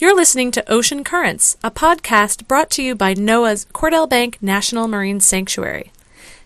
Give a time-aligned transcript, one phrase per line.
[0.00, 4.88] You're listening to Ocean Currents, a podcast brought to you by NOAA's Cordell Bank National
[4.88, 5.92] Marine Sanctuary.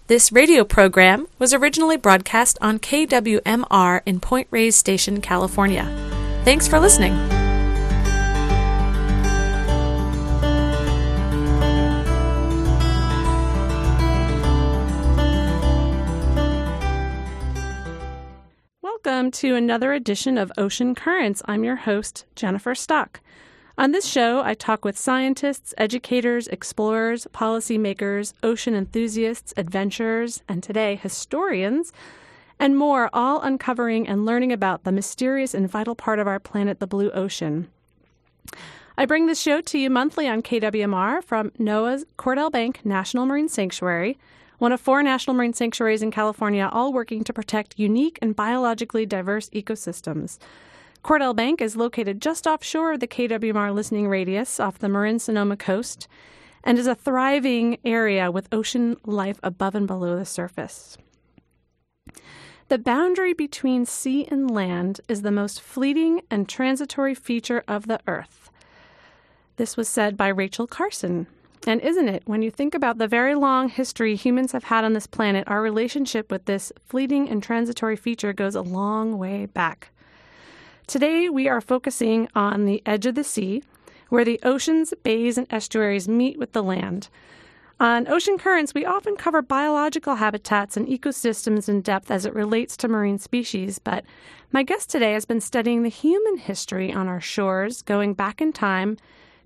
[0.08, 5.85] This radio program was originally broadcast on KWMR in Point Reyes Station, California.
[6.45, 7.14] Thanks for listening.
[18.82, 21.41] Welcome to another edition of Ocean Currents.
[21.45, 23.21] I'm your host, Jennifer Stock.
[23.77, 30.94] On this show, I talk with scientists, educators, explorers, policymakers, ocean enthusiasts, adventurers, and today,
[30.94, 31.93] historians,
[32.61, 36.78] and more, all uncovering and learning about the mysterious and vital part of our planet,
[36.78, 37.69] the blue ocean.
[38.97, 43.48] I bring this show to you monthly on KWMR from NOAA's Cordell Bank National Marine
[43.48, 44.16] Sanctuary,
[44.58, 49.05] one of four national marine sanctuaries in California, all working to protect unique and biologically
[49.05, 50.38] diverse ecosystems.
[51.05, 55.55] Cordell Bank is located just offshore of the KWMR listening radius off the Marin Sonoma
[55.55, 56.08] coast
[56.64, 60.97] and is a thriving area with ocean life above and below the surface.
[62.69, 68.00] The boundary between sea and land is the most fleeting and transitory feature of the
[68.06, 68.50] earth.
[69.56, 71.27] This was said by Rachel Carson.
[71.66, 74.94] And isn't it, when you think about the very long history humans have had on
[74.94, 79.91] this planet, our relationship with this fleeting and transitory feature goes a long way back.
[80.86, 83.62] Today, we are focusing on the edge of the sea,
[84.10, 87.08] where the oceans, bays, and estuaries meet with the land.
[87.80, 92.76] On Ocean Currents, we often cover biological habitats and ecosystems in depth as it relates
[92.76, 94.04] to marine species, but
[94.52, 98.52] my guest today has been studying the human history on our shores, going back in
[98.52, 98.98] time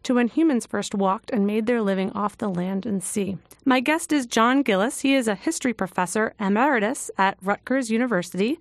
[0.03, 3.39] to when humans first walked and made their living off the land and sea.
[3.65, 5.01] My guest is John Gillis.
[5.01, 8.59] He is a history professor emeritus at Rutgers University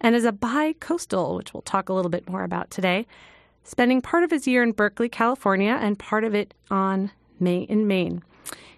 [0.00, 3.06] and is a bi coastal, which we'll talk a little bit more about today,
[3.64, 7.86] spending part of his year in Berkeley, California, and part of it on May in
[7.86, 8.22] Maine.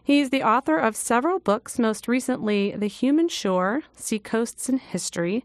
[0.03, 5.45] He's the author of several books, most recently, The Human Shore Seacoasts and History.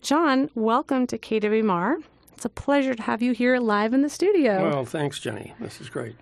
[0.00, 1.96] John, welcome to KWMR.
[2.34, 4.70] It's a pleasure to have you here live in the studio.
[4.70, 5.54] Well, thanks, Jenny.
[5.58, 6.14] This is great.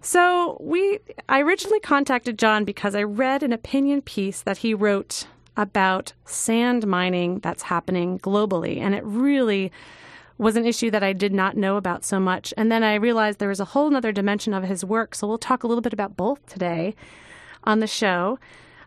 [0.00, 0.98] So, we
[1.28, 6.86] I originally contacted John because I read an opinion piece that he wrote about sand
[6.86, 8.78] mining that's happening globally.
[8.78, 9.70] And it really
[10.38, 12.52] was an issue that I did not know about so much.
[12.56, 15.14] And then I realized there was a whole other dimension of his work.
[15.14, 16.94] So we'll talk a little bit about both today
[17.64, 18.38] on the show.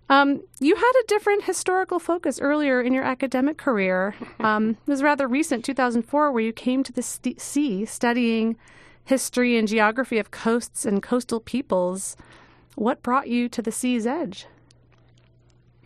[0.09, 4.15] Um, you had a different historical focus earlier in your academic career.
[4.39, 8.57] Um, it was rather recent, 2004, where you came to the st- sea studying
[9.05, 12.15] history and geography of coasts and coastal peoples.
[12.75, 14.45] What brought you to the sea's edge?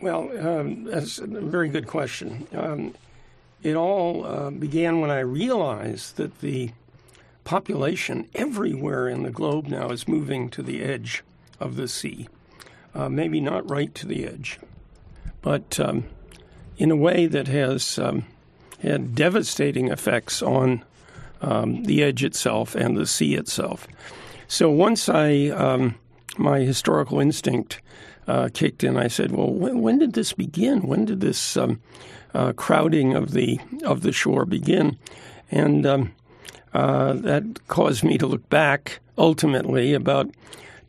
[0.02, 2.48] Well, um, that's a very good question.
[2.54, 2.96] Um,
[3.62, 6.72] it all uh, began when I realized that the
[7.44, 11.24] population everywhere in the globe now is moving to the edge
[11.60, 12.30] of the sea.
[12.96, 14.60] Uh, maybe not right to the edge,
[15.42, 16.06] but um,
[16.78, 18.26] in a way that has um,
[18.82, 20.84] had devastating effects on
[21.42, 23.88] um, the edge itself and the sea itself.
[24.48, 25.96] So once I, um,
[26.38, 27.82] my historical instinct
[28.30, 30.82] uh, kicked in, I said, "Well, when, when, did this begin?
[30.82, 31.82] When did this um,
[32.34, 34.98] uh, crowding of the of the shore begin?"
[35.50, 36.14] And um,
[36.72, 40.30] uh, that caused me to look back, ultimately, about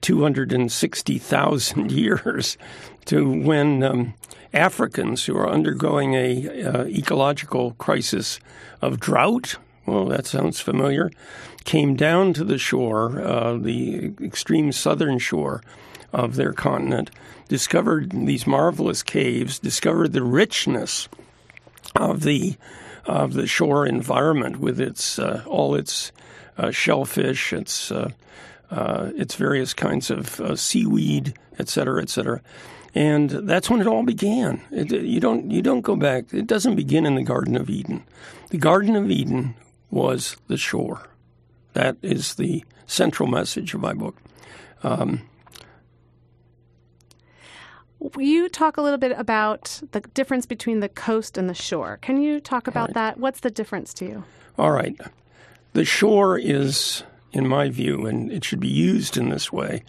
[0.03, 2.59] 260,000 years
[3.07, 4.15] to when um,
[4.53, 8.39] Africans who are undergoing a uh, ecological crisis
[8.83, 9.57] of drought.
[9.87, 11.11] Well, that sounds familiar.
[11.65, 15.63] Came down to the shore, uh, the extreme southern shore
[16.13, 17.11] of their continent,
[17.49, 21.09] discovered these marvelous caves, discovered the richness
[21.97, 22.57] of the
[23.07, 26.13] of the shore environment with its uh, all its
[26.59, 28.11] uh, shellfish, its uh,
[28.71, 32.41] uh its various kinds of uh, seaweed, et cetera, et cetera.
[32.95, 34.61] And that's when it all began.
[34.71, 36.33] It, you don't you don't go back.
[36.33, 38.05] It doesn't begin in the Garden of Eden.
[38.51, 39.55] The Garden of Eden
[39.91, 41.09] was the shore.
[41.73, 44.17] That is the central message of my book.
[44.83, 45.23] Um,
[48.19, 51.99] you talk a little bit about the difference between the coast and the shore.
[52.03, 52.95] Can you talk about right.
[52.95, 53.19] that?
[53.19, 54.25] What's the difference to you?
[54.59, 54.99] All right.
[55.73, 59.85] The shore is, in my view, and it should be used in this way,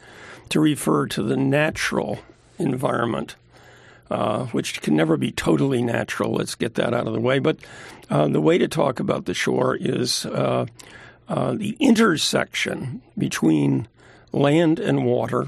[0.50, 2.20] to refer to the natural
[2.60, 3.36] environment,
[4.10, 6.34] uh, which can never be totally natural.
[6.34, 7.40] Let's get that out of the way.
[7.40, 7.58] But
[8.10, 10.66] uh, the way to talk about the shore is uh,
[11.30, 13.88] uh the intersection between
[14.34, 15.48] land and water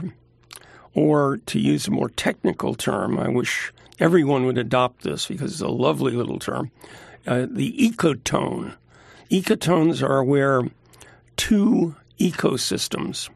[0.96, 5.62] or to use a more technical term, I wish everyone would adopt this because it's
[5.62, 6.72] a lovely little term,
[7.26, 8.76] uh, the ecotone.
[9.32, 10.64] Ecotones are where
[11.38, 13.30] two ecosystems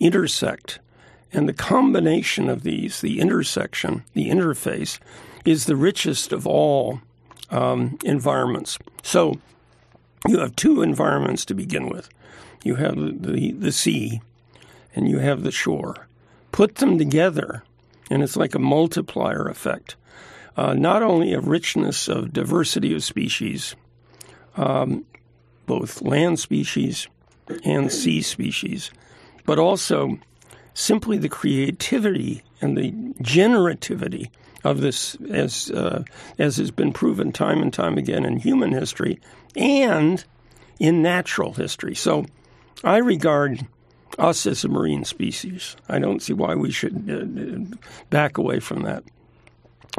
[0.00, 0.78] intersect.
[1.32, 4.98] And the combination of these, the intersection, the interface,
[5.44, 7.00] is the richest of all
[7.50, 8.78] um, environments.
[9.02, 9.38] So
[10.26, 12.08] you have two environments to begin with.
[12.64, 14.20] You have the, the, the sea
[14.94, 16.07] and you have the shore.
[16.58, 17.62] Put them together,
[18.10, 19.94] and it's like a multiplier effect.
[20.56, 23.76] Uh, not only a richness of diversity of species,
[24.56, 25.04] um,
[25.66, 27.06] both land species
[27.62, 28.90] and sea species,
[29.46, 30.18] but also
[30.74, 32.90] simply the creativity and the
[33.22, 34.28] generativity
[34.64, 36.02] of this, as uh,
[36.38, 39.20] as has been proven time and time again in human history
[39.54, 40.24] and
[40.80, 41.94] in natural history.
[41.94, 42.26] So,
[42.82, 43.64] I regard
[44.18, 45.76] us as a marine species.
[45.88, 47.76] I don't see why we should uh,
[48.10, 49.04] back away from that.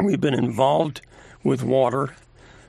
[0.02, 1.02] We've been involved
[1.44, 2.16] with water.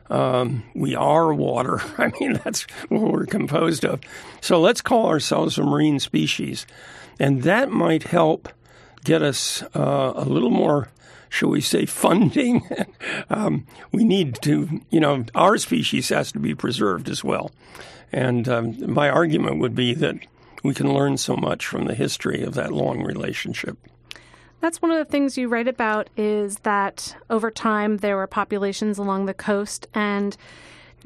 [0.09, 1.81] Um, we are water.
[1.99, 4.01] I mean, that's what we're composed of.
[4.41, 6.67] So let's call ourselves a marine species.
[7.19, 8.49] And that might help
[9.05, 10.89] get us uh, a little more,
[11.29, 12.69] shall we say, funding.
[13.31, 17.51] um, we need to, you know, our species has to be preserved as well.
[18.13, 20.17] And um, my argument would be that
[20.63, 23.77] we can learn so much from the history of that long relationship.
[24.61, 28.99] That's one of the things you write about is that over time there were populations
[28.99, 30.37] along the coast and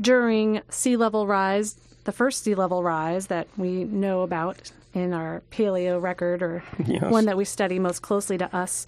[0.01, 5.43] during sea level rise, the first sea level rise that we know about in our
[5.51, 7.11] paleo record or yes.
[7.11, 8.87] one that we study most closely to us,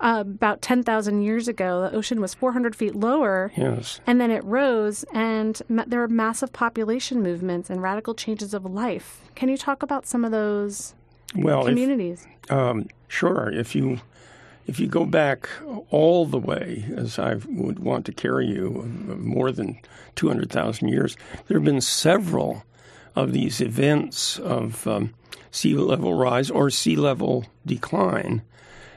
[0.00, 3.52] uh, about 10,000 years ago, the ocean was 400 feet lower.
[3.56, 4.00] Yes.
[4.06, 8.64] And then it rose, and ma- there were massive population movements and radical changes of
[8.64, 9.22] life.
[9.34, 10.94] Can you talk about some of those
[11.34, 12.26] well, communities?
[12.44, 13.50] If, um, sure.
[13.52, 14.00] If you
[14.68, 15.48] if you go back
[15.90, 18.82] all the way, as I would want to carry you,
[19.18, 19.80] more than
[20.16, 21.16] 200,000 years,
[21.46, 22.64] there have been several
[23.16, 25.14] of these events of um,
[25.50, 28.42] sea level rise or sea level decline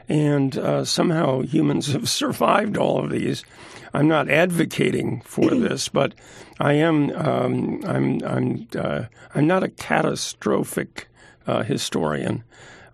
[0.08, 3.44] and uh, somehow humans have survived all of these.
[3.94, 6.14] I'm not advocating for this, but
[6.58, 7.10] I am.
[7.10, 8.22] Um, I'm.
[8.24, 8.68] I'm.
[8.76, 9.04] Uh,
[9.34, 11.08] I'm not a catastrophic
[11.46, 12.44] uh, historian.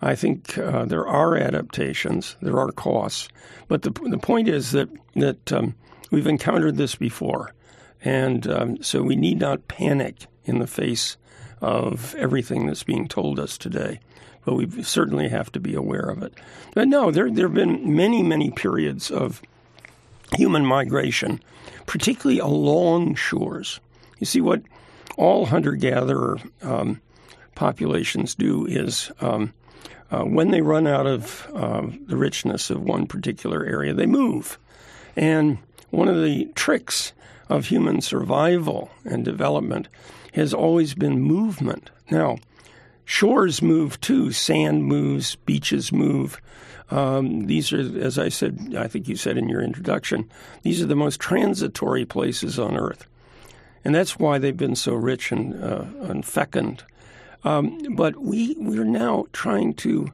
[0.00, 3.28] I think uh, there are adaptations, there are costs,
[3.66, 5.74] but the the point is that that um,
[6.10, 7.52] we've encountered this before,
[8.04, 11.16] and um, so we need not panic in the face
[11.60, 13.98] of everything that's being told us today
[14.48, 16.32] but we certainly have to be aware of it.
[16.72, 19.42] But no, there there have been many many periods of
[20.38, 21.42] human migration,
[21.84, 23.78] particularly along shores.
[24.20, 24.62] You see what
[25.18, 27.02] all hunter gatherer um,
[27.56, 29.12] populations do is.
[29.20, 29.52] Um,
[30.10, 34.58] uh, when they run out of uh, the richness of one particular area, they move.
[35.14, 35.58] And
[35.90, 37.12] one of the tricks
[37.50, 39.88] of human survival and development
[40.32, 41.90] has always been movement.
[42.10, 42.38] Now,
[43.08, 44.32] Shores move too.
[44.32, 46.42] Sand moves, beaches move.
[46.90, 50.30] Um, these are, as I said, I think you said in your introduction,
[50.62, 53.08] these are the most transitory places on Earth.
[53.82, 56.84] And that's why they've been so rich and, uh, and fecund.
[57.44, 60.12] Um, but we, we're now trying to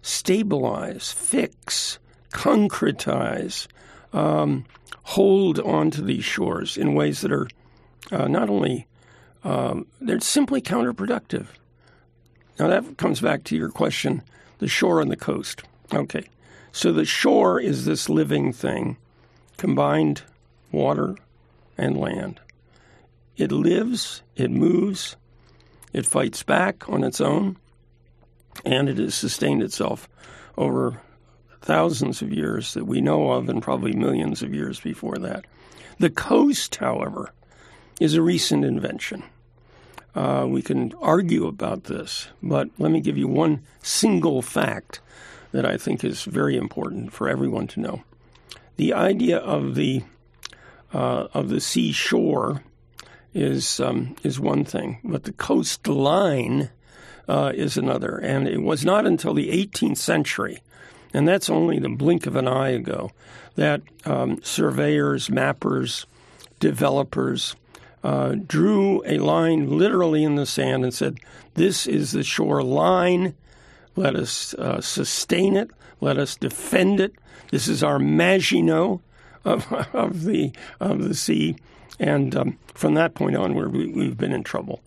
[0.00, 1.98] stabilize, fix,
[2.30, 3.66] concretize,
[4.12, 4.66] um,
[5.02, 7.48] hold onto these shores in ways that are
[8.12, 8.86] uh, not only,
[9.42, 11.48] um, they're simply counterproductive.
[12.58, 14.22] Now, that comes back to your question
[14.58, 15.62] the shore and the coast.
[15.92, 16.28] Okay.
[16.72, 18.96] So the shore is this living thing,
[19.56, 20.22] combined
[20.72, 21.16] water
[21.78, 22.40] and land.
[23.36, 25.16] It lives, it moves,
[25.92, 27.56] it fights back on its own,
[28.64, 30.08] and it has sustained itself
[30.56, 31.00] over
[31.60, 35.44] thousands of years that we know of, and probably millions of years before that.
[35.98, 37.32] The coast, however,
[38.00, 39.22] is a recent invention.
[40.16, 45.00] Uh, we can argue about this, but let me give you one single fact
[45.52, 48.02] that I think is very important for everyone to know.
[48.76, 50.02] The idea of the
[50.94, 52.62] uh, of the seashore
[53.34, 56.70] is um, is one thing, but the coastline
[57.28, 58.16] uh, is another.
[58.16, 60.62] And it was not until the 18th century,
[61.12, 63.10] and that's only the blink of an eye ago,
[63.56, 66.06] that um, surveyors, mappers,
[66.58, 67.54] developers
[68.06, 71.18] uh, drew a line literally in the sand and said,
[71.54, 73.34] This is the shore line.
[73.96, 75.70] Let us uh, sustain it.
[76.00, 77.14] Let us defend it.
[77.50, 79.00] This is our Maginot
[79.44, 81.56] of, of, the, of the sea.
[81.98, 84.82] And um, from that point onward, we, have been in trouble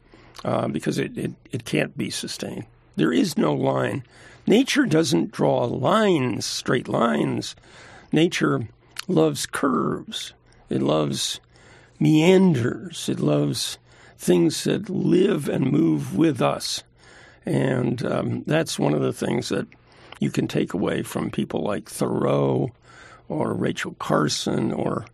[0.46, 2.68] uh, because it, it, it can't be sustained.
[2.96, 4.06] There is no line.
[4.48, 7.58] Nature doesn't draw lines, straight lines.
[8.14, 8.70] Nature
[9.10, 10.32] loves curves.
[10.70, 11.42] It loves
[12.00, 13.10] meanders.
[13.10, 13.78] It loves
[14.18, 16.84] things that live and move with us.
[17.46, 19.68] And um, that's one of the things that
[20.20, 22.72] you can take away from people like Thoreau
[23.28, 25.06] or Rachel Carson or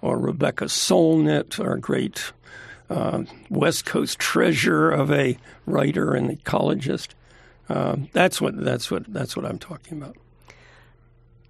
[0.00, 2.32] or Rebecca Solnit, our great
[2.90, 7.10] uh, West Coast treasure of a writer and ecologist.
[7.68, 10.16] Uh, that's what that's what that's what I'm talking about.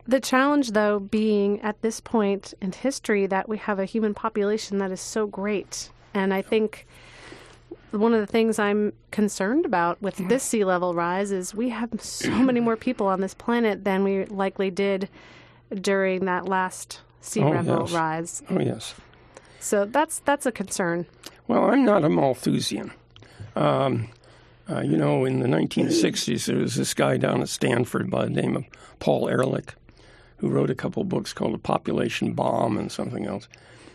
[0.07, 4.79] The challenge, though, being at this point in history that we have a human population
[4.79, 6.87] that is so great, and I think
[7.93, 11.91] one of the things I'm concerned about with this sea level rise is we have
[12.01, 15.09] so many more people on this planet than we likely did
[15.75, 17.93] during that last sea oh, level yes.
[17.93, 18.43] rise.
[18.51, 18.95] Oh yes.
[19.61, 21.07] So that's that's a concern.
[21.47, 22.93] Well, I'm not a Malthusian.
[23.55, 24.09] Um,
[24.71, 28.31] uh, you know, in the 1960s, there was this guy down at Stanford by the
[28.31, 28.65] name of
[29.01, 29.75] Paul Ehrlich,
[30.43, 33.49] who wrote a couple books called "A Population Bomb" and something else,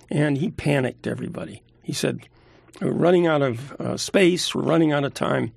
[0.09, 1.61] and he panicked everybody.
[1.83, 2.25] He said,
[2.81, 4.55] "We're running out of uh, space.
[4.55, 5.51] We're running out of time."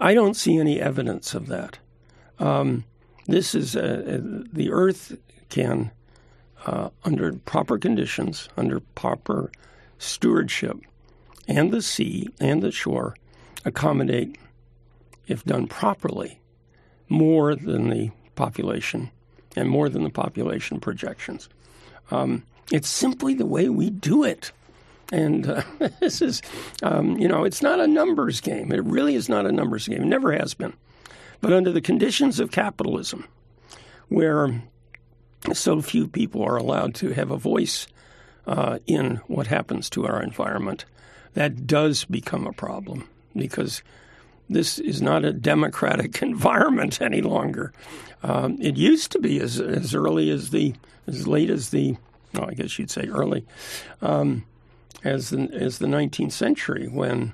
[0.00, 1.78] I don't see any evidence of that.
[2.38, 2.84] Um,
[3.26, 4.20] this is uh,
[4.52, 5.18] the Earth
[5.48, 5.90] can,
[6.64, 9.50] uh, under proper conditions, under proper
[9.98, 10.76] stewardship,
[11.48, 13.16] and the sea and the shore
[13.64, 14.38] accommodate,
[15.26, 16.38] if done properly,
[17.08, 19.10] more than the population
[19.58, 21.48] and more than the population projections.
[22.10, 24.52] Um, it's simply the way we do it.
[25.10, 25.62] And uh,
[26.00, 26.42] this is,
[26.82, 28.72] um, you know, it's not a numbers game.
[28.72, 30.02] It really is not a numbers game.
[30.02, 30.74] It never has been.
[31.40, 33.26] But under the conditions of capitalism,
[34.08, 34.62] where
[35.52, 37.86] so few people are allowed to have a voice
[38.46, 40.84] uh, in what happens to our environment,
[41.34, 43.82] that does become a problem because
[44.48, 47.72] this is not a democratic environment any longer.
[48.22, 50.74] Um, it used to be as as early as the
[51.06, 51.96] as late as the
[52.34, 53.46] well, I guess you'd say early
[54.02, 54.44] um,
[55.04, 57.32] as the as the 19th century when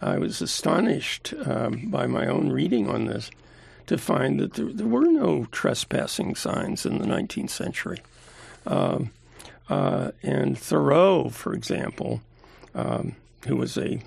[0.00, 3.30] I was astonished um, by my own reading on this
[3.86, 8.00] to find that there, there, were no trespassing signs in the 19th century.
[8.66, 9.10] Um,
[9.68, 12.20] uh, and Thoreau, for example,
[12.74, 14.00] um, who was a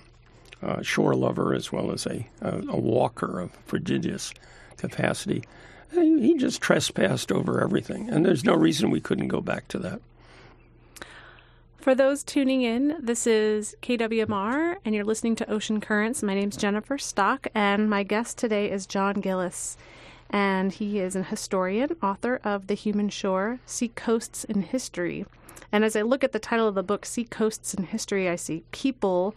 [0.61, 4.33] uh, shore lover as well as a, a, a, walker of prodigious
[4.77, 5.43] capacity,
[5.91, 8.09] he just trespassed over everything.
[8.09, 10.01] And there's no reason we couldn't go back to that.
[11.81, 16.21] For those tuning in, this is KWMR, and you're listening to Ocean Currents.
[16.21, 19.77] My name's Jennifer Stock, and my guest today is John Gillis.
[20.29, 25.25] And he is an historian, author of The Human Shore Sea Coasts in History.
[25.71, 28.35] And as I look at the title of the book, Sea Coasts in History, I
[28.35, 29.35] see people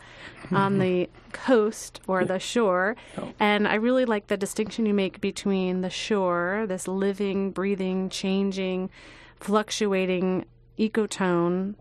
[0.51, 0.81] on mm-hmm.
[0.81, 2.97] the coast or the shore.
[3.17, 3.33] Oh.
[3.39, 8.91] And I really like the distinction you make between the shore, this living, breathing, changing,
[9.39, 10.45] fluctuating
[10.79, 11.75] ecotone,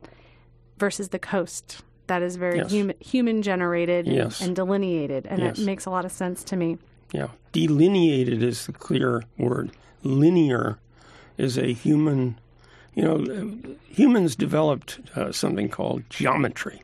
[0.77, 1.81] versus the coast.
[2.07, 2.71] That is very Yes.
[2.71, 4.41] human, human generated Yes.
[4.41, 5.25] and delineated.
[5.25, 5.59] And Yes.
[5.59, 6.77] it makes a lot of sense to me.
[7.11, 9.71] Yeah, delineated is the clear word.
[10.03, 10.79] Linear
[11.37, 12.37] is a human.
[12.95, 16.83] You know, humans developed uh, something called geometry,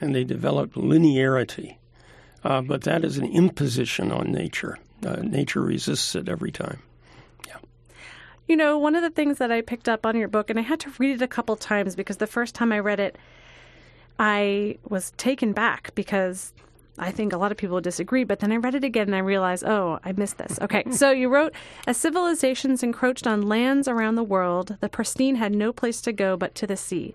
[0.00, 1.76] and they developed linearity.
[2.44, 4.78] Uh, but that is an imposition on nature.
[5.04, 6.80] Uh, nature resists it every time.
[7.46, 7.56] Yeah.
[8.46, 10.62] You know, one of the things that I picked up on your book, and I
[10.62, 13.16] had to read it a couple times because the first time I read it,
[14.18, 16.52] I was taken back because
[16.98, 18.24] I think a lot of people disagree.
[18.24, 20.58] But then I read it again and I realized, oh, I missed this.
[20.60, 21.54] Okay, so you wrote
[21.86, 26.36] As civilizations encroached on lands around the world, the pristine had no place to go
[26.36, 27.14] but to the sea.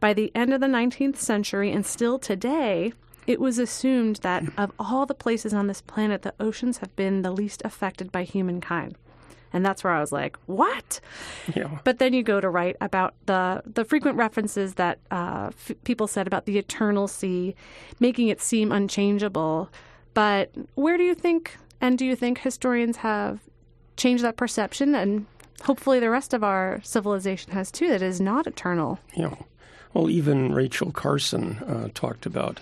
[0.00, 2.92] By the end of the 19th century, and still today,
[3.26, 7.22] it was assumed that of all the places on this planet, the oceans have been
[7.22, 8.96] the least affected by humankind.
[9.52, 11.00] And that's where I was like, what?
[11.54, 11.78] Yeah.
[11.84, 16.06] But then you go to write about the the frequent references that uh, f- people
[16.06, 17.54] said about the eternal sea,
[18.00, 19.70] making it seem unchangeable.
[20.14, 23.40] But where do you think, and do you think historians have
[23.96, 25.26] changed that perception, and
[25.62, 28.98] hopefully the rest of our civilization has too, that it is not eternal?
[29.14, 29.34] Yeah.
[29.94, 32.60] Well, even Rachel Carson uh, talked about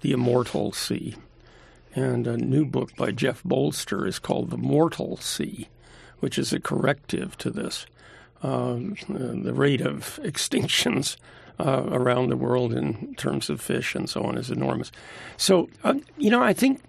[0.00, 1.16] the immortal sea.
[1.94, 5.68] And a new book by Jeff Bolster is called The Mortal Sea,
[6.22, 7.84] which is a corrective to this.
[8.44, 11.16] Um, the rate of extinctions
[11.58, 14.92] uh, around the world in terms of fish and so on is enormous.
[15.36, 16.80] So, uh, you know, I think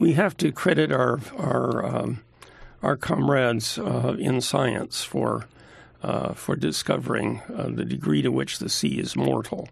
[0.00, 2.22] we have to credit our our um,
[2.82, 5.46] our comrades uh, in science for
[6.02, 9.68] uh, for discovering uh, the degree to which the sea is mortal.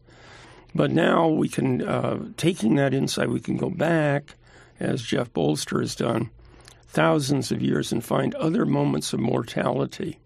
[0.75, 4.37] But now we can, uh, taking that insight, we can go back,
[4.81, 6.31] as Jeff Bolster has done,
[6.93, 10.19] thousands of years and find other moments of mortality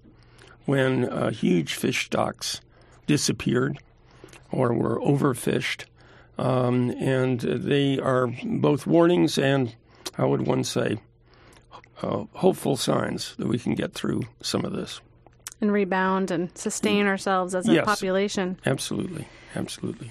[0.64, 2.61] when uh, huge fish stocks
[3.06, 3.78] disappeared
[4.50, 5.85] or were overfished
[6.38, 9.75] Um, and they are both warnings and,
[10.18, 10.99] how would one say,
[12.02, 15.00] uh, hopeful signs that we can get through some of this.
[15.62, 17.87] And rebound and sustain ourselves as a Yes.
[17.87, 18.58] population.
[18.66, 19.26] Absolutely.
[19.54, 20.11] Absolutely.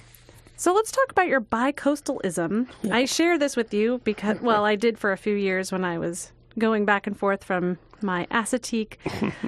[0.56, 2.66] So let's talk about your bicoastalism.
[2.90, 5.98] I share this with you because, well, I did for a few years when I
[5.98, 8.96] was going back and forth from my Assateague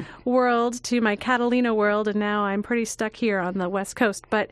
[0.24, 4.26] world to my Catalina world, and now I'm pretty stuck here on the West Coast.
[4.30, 4.50] But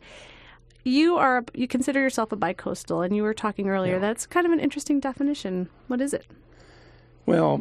[0.84, 3.98] you are, you consider yourself a bicoastal, and you were talking earlier.
[3.98, 5.68] That's kind of an interesting definition.
[5.88, 6.26] What is it?
[7.24, 7.60] Well,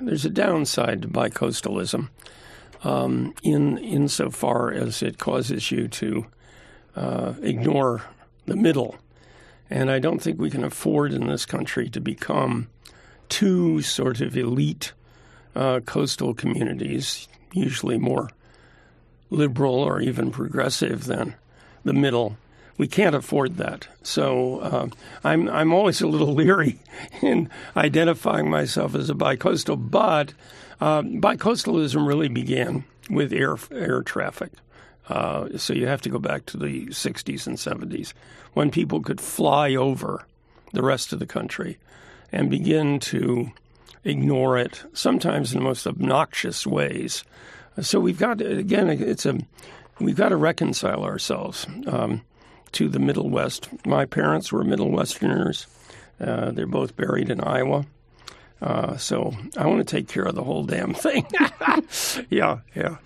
[0.00, 2.10] there's a downside to bicoastalism
[2.84, 6.26] um, in insofar as it causes you to
[6.94, 8.02] uh, ignore
[8.46, 8.96] the middle.
[9.68, 12.68] And I don't think we can afford in this country to become
[13.28, 14.92] two sort of elite
[15.54, 18.30] uh, coastal communities, usually more
[19.30, 21.34] liberal or even progressive than
[21.84, 22.36] the middle.
[22.76, 23.86] We can't afford that.
[24.02, 24.88] So uh,
[25.22, 26.78] I'm I'm always a little leery
[27.22, 29.90] in identifying myself as a bicoastal.
[29.90, 30.34] But
[30.80, 34.50] uh, bicoastalism really began with air air traffic.
[35.08, 38.14] Uh, so you have to go back to the 60s and 70s
[38.54, 40.26] when people could fly over
[40.72, 41.78] the rest of the country
[42.34, 43.50] and begin to
[44.02, 47.24] ignore it, sometimes in the most obnoxious ways.
[47.80, 49.38] So we've got again, it's a
[50.00, 52.22] we've got to reconcile ourselves um,
[52.72, 53.68] to the Middle West.
[53.86, 55.66] My parents were Middle Westerners.
[56.20, 57.86] Uh, they're both buried in Iowa.
[58.60, 61.26] Uh, so I want to take care of the whole damn thing.
[62.30, 62.96] yeah, yeah,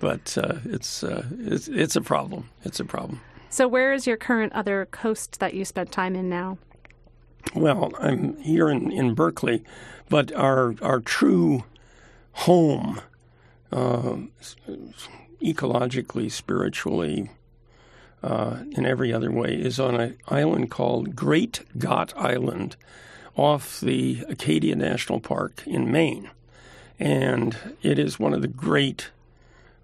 [0.00, 2.48] but uh, it's, uh, it's it's a problem.
[2.64, 3.20] It's a problem.
[3.50, 6.58] So, where is your current other coast that you spend time in now?
[7.54, 9.64] Well, I'm here in, in Berkeley,
[10.08, 11.64] but our our true
[12.32, 13.00] home,
[13.72, 14.16] uh,
[15.42, 17.30] ecologically, spiritually,
[18.22, 22.76] uh, in every other way, is on an island called Great Gott Island,
[23.34, 26.30] off the Acadia National Park in Maine,
[26.98, 29.10] and it is one of the great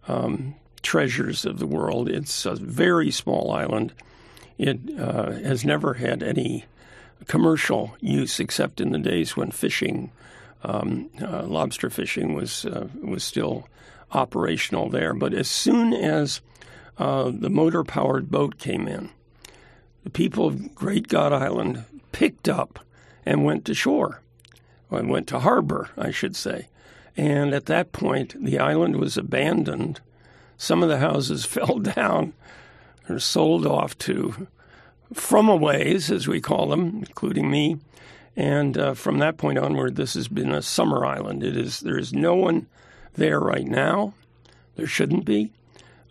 [0.06, 2.08] um, treasures of the world.
[2.08, 3.92] It's a very small island.
[4.58, 6.66] It uh, has never had any
[7.26, 10.10] commercial use except in the days when fishing,
[10.62, 13.68] um, uh, lobster fishing was uh, was still
[14.12, 15.14] operational there.
[15.14, 16.40] But as soon as
[16.98, 19.10] uh, the motor powered boat came in,
[20.04, 22.80] the people of Great Gott Island picked up
[23.26, 24.20] and went to shore,
[24.90, 26.68] and went to harbor, I should say.
[27.16, 30.00] And at that point, the island was abandoned.
[30.56, 32.34] Some of the houses fell down
[33.08, 34.46] or sold off to
[35.14, 37.78] fromaways, as we call them, including me.
[38.36, 41.42] And uh, from that point onward, this has been a summer island.
[41.42, 42.66] It is there is no one
[43.14, 44.14] there right now.
[44.76, 45.52] There shouldn't be.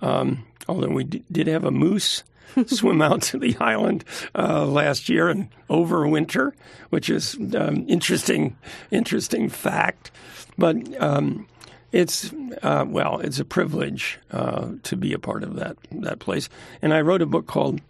[0.02, 2.24] Um, although we d- did have a moose
[2.68, 6.54] swim out to the island uh, last year and overwinter,
[6.90, 8.56] which is um, interesting.
[8.92, 10.12] Interesting fact,
[10.58, 10.78] but.
[11.02, 11.48] Um,
[11.92, 16.50] it's uh, well, it's a privilege uh, to be a part of that that place.
[16.82, 17.82] And I wrote a book called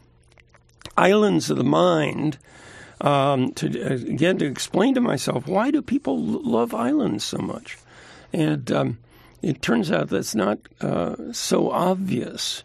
[0.97, 2.37] Islands of the Mind
[3.01, 7.77] um, to again to explain to myself why do people love islands so much,
[8.31, 8.97] and um,
[9.41, 12.63] it turns out that's not uh, so obvious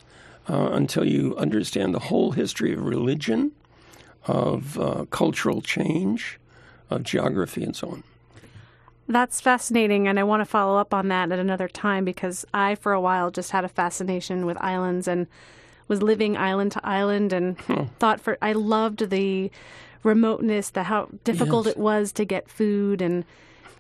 [0.49, 3.53] uh, until you understand the whole history of religion,
[4.27, 6.39] of uh, cultural change,
[6.89, 8.05] of geography, and so on.
[9.09, 12.75] That's fascinating, and I want to follow up on that at another time because I,
[12.75, 15.27] for a while, just had a fascination with islands and
[15.89, 17.59] was living island to island and
[17.99, 19.51] thought for I loved the
[20.03, 21.75] remoteness, the how difficult Yes.
[21.75, 23.25] it was to get food and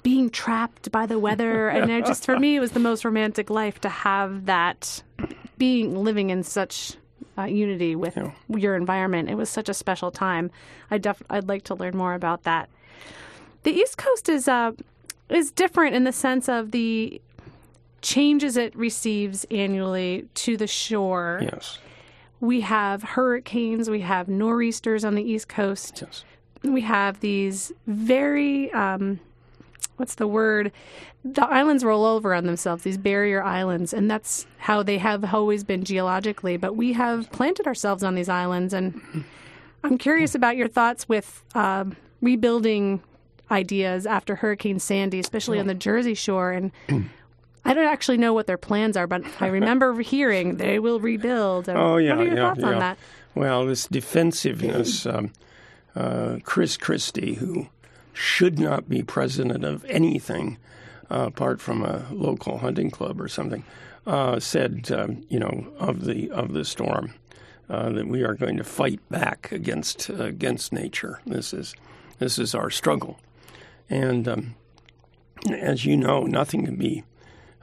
[0.03, 1.69] being trapped by the weather.
[1.77, 5.03] and I just for me, it was the most romantic life to have that
[5.59, 6.95] being living in such
[7.37, 8.19] uh, unity with
[8.49, 9.29] your environment.
[9.31, 10.51] It was such a special time.
[10.91, 12.69] I def- I'd like to learn more about that.
[13.65, 14.73] The East Coast is uh,
[15.29, 17.21] is different in the sense of the
[18.01, 21.41] changes it receives annually to the shore.
[21.43, 21.79] Yes,
[22.41, 26.03] We have hurricanes, we have nor'easters on the East Coast.
[26.03, 26.25] yes.
[26.63, 29.21] We have these very um,
[29.99, 30.73] what's the word?
[31.25, 35.65] The islands roll over on themselves, these barrier islands, and that's how they have always
[35.65, 36.57] been geologically.
[36.57, 39.25] But we have planted ourselves on these islands, and
[39.85, 43.03] I'm curious about your thoughts with um, rebuilding
[43.51, 46.53] ideas after Hurricane Sandy, especially on the Jersey Shore.
[46.53, 46.73] And
[47.65, 51.69] I don't actually know what their plans are, but I remember hearing they will rebuild.
[51.69, 52.67] Oh yeah, what are your yeah, thoughts yeah.
[52.67, 52.99] on that?
[53.35, 55.33] Well, this defensiveness, um,
[55.95, 57.69] uh, Chris Christie, who
[58.13, 60.59] should not be president of anything
[61.11, 63.65] uh, apart from a local hunting club or something,
[64.07, 67.15] uh, said, um, you know, of the of the storm
[67.69, 71.21] uh, that we are going to fight back against against nature.
[71.27, 71.75] This is
[72.19, 73.21] this is our struggle,
[73.91, 74.55] and um,
[75.51, 77.05] as you know, nothing can be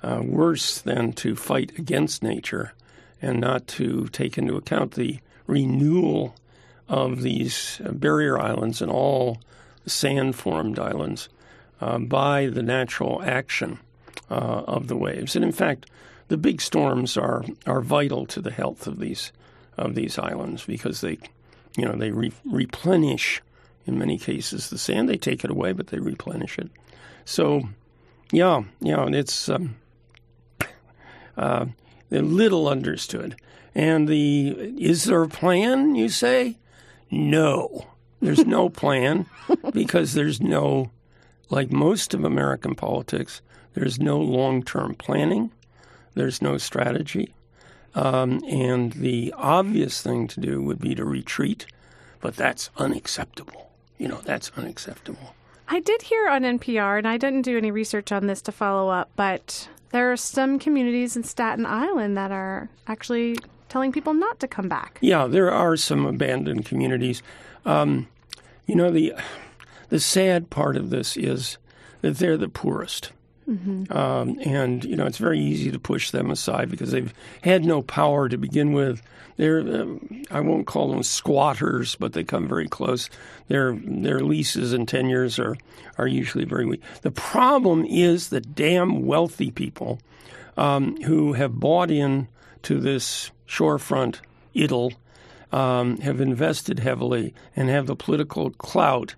[0.05, 2.73] uh, worse than to fight against nature
[3.21, 6.35] and not to take into account the renewal
[6.87, 9.39] of these barrier islands and all
[9.87, 11.27] sand formed islands
[11.81, 13.79] uh, by the natural action
[14.29, 15.35] uh, of the waves.
[15.35, 15.89] And in fact,
[16.27, 19.31] the big storms are, are vital to the health of these
[19.77, 21.17] of these islands because they,
[21.75, 23.41] you know, they re- replenish
[23.85, 25.09] in many cases the sand.
[25.09, 26.69] They take it away, but they replenish it.
[27.25, 27.67] So,
[28.31, 29.75] yeah, yeah, it's um,
[31.37, 31.65] uh,
[32.09, 33.35] they're little understood.
[33.73, 35.95] And the is there a plan?
[35.95, 36.57] You say,
[37.11, 37.87] no.
[38.21, 39.25] There's no plan
[39.73, 40.91] because there's no,
[41.49, 43.41] like most of American politics,
[43.73, 45.51] there's no long term planning,
[46.13, 47.33] there's no strategy.
[47.93, 51.65] Um, and the obvious thing to do would be to retreat,
[52.19, 53.71] but that's unacceptable.
[53.97, 55.35] You know, that's unacceptable.
[55.67, 58.89] I did hear on NPR, and I didn't do any research on this to follow
[58.89, 63.37] up, but there are some communities in Staten Island that are actually
[63.69, 64.97] telling people not to come back.
[64.99, 67.23] Yeah, there are some abandoned communities.
[67.65, 68.09] Um,
[68.65, 69.13] you know, the
[69.87, 71.57] the sad part of this is
[72.01, 73.13] that they're the poorest.
[73.49, 73.95] Mm-hmm.
[73.95, 77.81] Um, and you know it's very easy to push them aside because they've had no
[77.81, 79.03] power to begin with.
[79.37, 83.09] They're um, I won't call them squatters, but they come very close.
[83.47, 85.57] Their their leases and tenures are
[85.97, 86.81] are usually very weak.
[87.01, 89.99] The problem is the damn wealthy people
[90.57, 92.27] um, who have bought in
[92.63, 94.21] to this shorefront
[94.55, 94.93] idyll,
[95.51, 99.15] um, have invested heavily and have the political clout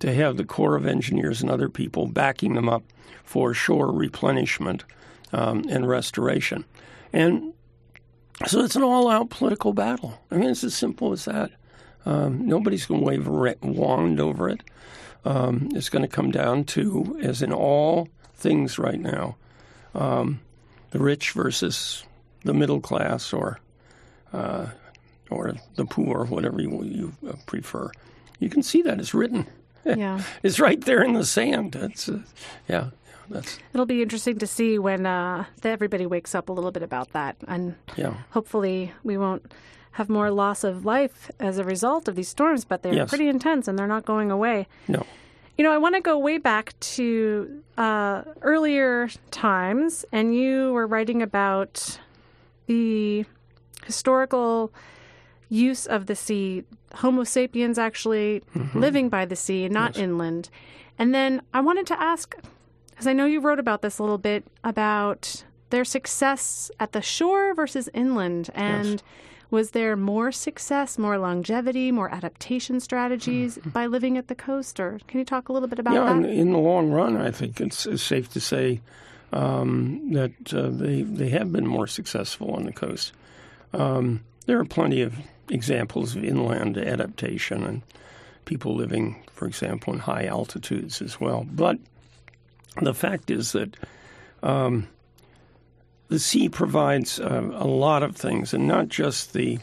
[0.00, 2.82] to have the Corps of Engineers and other people backing them up
[3.24, 4.84] for shore replenishment
[5.32, 6.64] um, and restoration.
[7.12, 7.52] And
[8.46, 10.22] so it's an all out political battle.
[10.30, 11.50] I mean, it's as simple as that.
[12.06, 14.62] Um, nobody's going to wave a wand over it.
[15.24, 19.36] Um, it's going to come down to, as in all things right now,
[19.94, 20.40] um,
[20.90, 22.04] the rich versus
[22.44, 23.58] the middle class or
[24.32, 24.66] uh,
[25.30, 27.14] or the poor, whatever you, you
[27.46, 27.90] prefer.
[28.38, 29.46] You can see that it's written.
[29.96, 31.76] Yeah, it's right there in the sand.
[31.76, 32.20] It's uh,
[32.68, 32.90] yeah.
[33.30, 33.58] That's...
[33.74, 37.36] It'll be interesting to see when uh, everybody wakes up a little bit about that,
[37.46, 38.14] and yeah.
[38.30, 39.52] hopefully we won't
[39.92, 42.64] have more loss of life as a result of these storms.
[42.64, 43.08] But they're yes.
[43.08, 44.66] pretty intense, and they're not going away.
[44.86, 45.04] No.
[45.58, 50.86] You know, I want to go way back to uh, earlier times, and you were
[50.86, 51.98] writing about
[52.66, 53.24] the
[53.84, 54.72] historical
[55.48, 56.62] use of the sea,
[56.94, 58.78] Homo sapiens actually mm-hmm.
[58.78, 60.04] living by the sea, not yes.
[60.04, 60.50] inland.
[60.98, 62.34] And then I wanted to ask,
[62.90, 67.02] because I know you wrote about this a little bit, about their success at the
[67.02, 68.50] shore versus inland.
[68.54, 69.02] And yes.
[69.50, 73.70] was there more success, more longevity, more adaptation strategies mm-hmm.
[73.70, 74.80] by living at the coast?
[74.80, 76.22] Or can you talk a little bit about yeah, that?
[76.22, 78.80] Yeah, in, in, the long run, I think it's, it's safe to say
[79.32, 83.12] um, that uh, they, they have been more successful on the coast.
[83.72, 85.14] Um, there are plenty of
[85.50, 87.82] examples of inland adaptation and
[88.46, 91.46] people living, for example, in high altitudes as well.
[91.50, 91.78] But
[92.80, 93.76] the fact is that
[94.42, 94.88] um,
[96.08, 99.58] the sea provides uh, a lot of things, and not just the,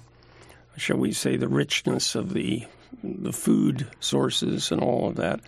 [0.78, 2.66] shall we say, the richness of the
[3.04, 5.40] the food sources and all of that,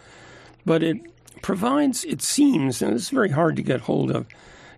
[0.66, 0.98] but it
[1.42, 4.26] provides, it seems, and it's very hard to get hold of,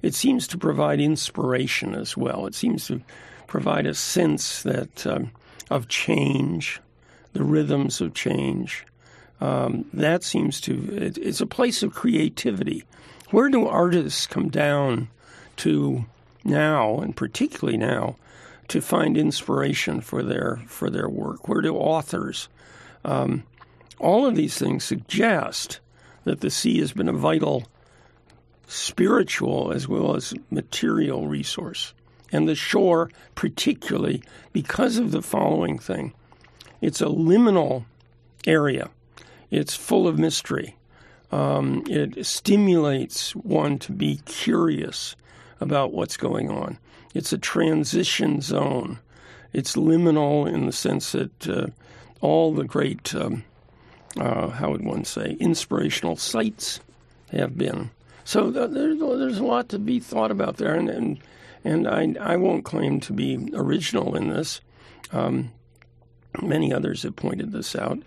[0.02, 2.45] it seems to provide inspiration as well.
[2.45, 3.02] It seems to
[3.50, 5.32] provide a sense that um,
[5.70, 6.80] of change,
[7.34, 8.86] the rhythms of change.
[9.42, 12.86] Um, that seems to it, it's a place of creativity.
[13.32, 15.10] Where do artists come down
[15.58, 16.06] to
[16.44, 18.16] now, and particularly now,
[18.70, 21.48] to find inspiration for their for their work?
[21.48, 22.50] Where do authors?
[23.04, 23.44] Um,
[23.98, 25.80] all of these things suggest
[26.24, 27.68] that the sea has been a vital
[28.68, 31.94] spiritual as well as material resource
[32.32, 34.22] and the shore, particularly
[34.54, 36.13] because of the following thing
[36.82, 37.86] it's a liminal
[38.48, 38.89] area,
[39.52, 40.76] it's full of mystery.
[41.32, 45.15] Um, it stimulates one to be curious
[45.60, 46.78] about what's going on.
[47.13, 49.00] It's a transition zone.
[49.54, 51.68] It's liminal in the sense that uh,
[52.22, 53.44] all the great, um,
[54.18, 56.80] uh, how would one say, inspirational sites
[57.32, 57.92] have been.
[58.24, 61.20] So th- there's, there's a lot to be thought about there, and, and
[61.63, 64.62] and I, I won't claim to be original in this.
[65.12, 65.52] Um,
[66.41, 68.00] many others have pointed this out,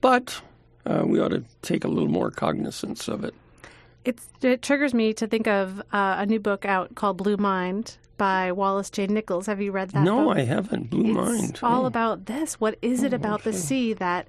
[0.00, 0.40] but
[0.86, 3.34] uh, we ought to take a little more cognizance of it.
[4.04, 7.96] it's, it triggers me to think of uh, a new book out called Blue Mind
[8.16, 9.06] by Wallace J.
[9.08, 9.46] Nichols.
[9.46, 10.04] Have you read that?
[10.04, 10.36] No, book?
[10.36, 10.90] I haven't.
[10.90, 11.44] Blue Mind.
[11.50, 11.74] it's Mind.
[11.74, 11.86] all Oh.
[11.86, 12.60] about this.
[12.60, 14.28] What is it about the sea that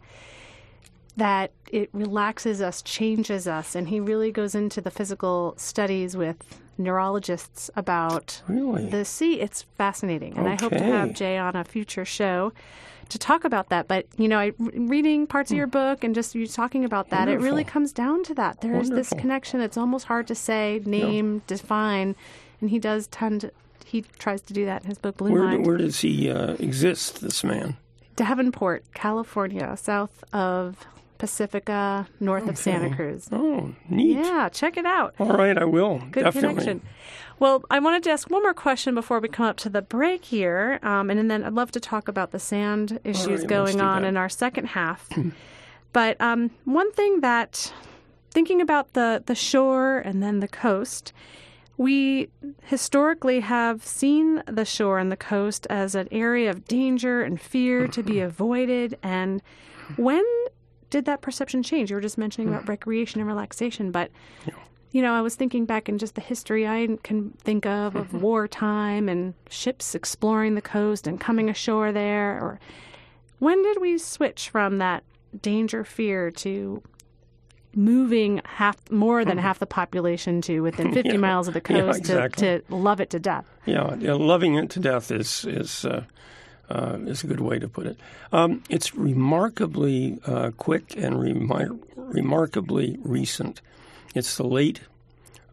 [1.17, 6.59] that it relaxes us, changes us, and he really goes into the physical studies with
[6.77, 8.85] neurologists about Really?
[8.89, 9.39] the sea.
[9.39, 12.51] It's fascinating, and I hope to have Jay on a future show
[13.09, 13.87] to talk about that.
[13.87, 17.27] But you know, I reading parts of your book and just you talking about that,
[17.29, 17.69] it really Hmm.
[17.69, 18.61] Comes down to that.
[18.61, 19.61] There's this connection.
[19.61, 22.15] It's almost hard to say, name, define,
[22.61, 23.51] and he does tend to.
[23.85, 25.65] He tries to do that in his book Blue Where, Mind.
[25.67, 27.77] where does he uh, exist, this man?
[28.15, 30.85] Davenport, California, south of
[31.17, 33.27] Pacifica, north of Santa Cruz.
[33.31, 34.17] Oh, neat.
[34.17, 35.15] Yeah, check it out.
[35.19, 35.99] All right, I will.
[36.11, 36.49] Good Definitely.
[36.49, 36.81] connection.
[37.39, 40.23] Well, I wanted to ask one more question before we come up to the break
[40.23, 44.03] here, um, and then I'd love to talk about the sand issues right, going on
[44.03, 44.07] that.
[44.07, 45.09] in our second half.
[45.93, 47.73] but um, one thing that,
[48.31, 51.11] thinking about the the shore and then the coast,
[51.77, 52.29] we
[52.63, 57.87] historically have seen the shore and the coast as an area of danger and fear
[57.89, 58.97] to be avoided.
[59.03, 59.41] And
[59.97, 60.23] when
[60.89, 61.89] did that perception change?
[61.89, 62.69] You were just mentioning about hmm.
[62.69, 64.11] recreation and relaxation, but
[64.91, 68.07] you know, I was thinking back in just the history I can think of of
[68.07, 68.21] mm-hmm.
[68.21, 72.39] wartime and ships exploring the coast and coming ashore there.
[72.41, 72.59] Or
[73.39, 75.03] when did we switch from that
[75.41, 76.81] danger fear to
[77.75, 79.45] moving half more than mm-hmm.
[79.45, 81.17] half the population to within 50 Yeah.
[81.17, 82.47] miles of the Yeah, coast exactly.
[82.47, 83.45] to, to love it to death?
[83.65, 86.05] Yeah, yeah, loving it to death is is uh,
[86.69, 87.97] uh, is a good way to put it.
[88.31, 93.61] Um, it's remarkably uh, quick and remar- remarkably recent.
[94.13, 94.81] It's the late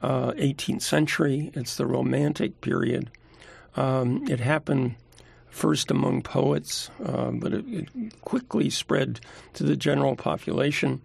[0.02, 1.50] uh, 18th century.
[1.54, 3.10] It's the Romantic period.
[3.76, 4.96] Um, it happened
[5.48, 9.20] first among poets, uh, but it, it quickly spread
[9.54, 11.00] to the general population.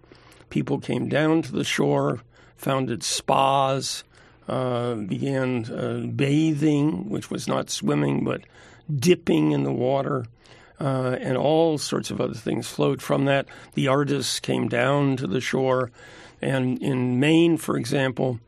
[0.49, 2.21] People came down to the shore,
[2.55, 4.03] founded spas,
[4.47, 8.41] uh, began uh, bathing, which was not swimming, but
[8.93, 10.25] dipping in the water,
[10.79, 13.47] uh, and all sorts of other things flowed from that.
[13.73, 15.91] The artists came down to the shore,
[16.41, 18.39] and in Maine, for example,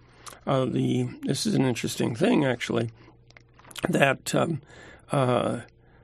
[0.45, 2.89] uh, the this is an interesting thing actually
[3.87, 4.61] that um,
[5.11, 5.61] uh,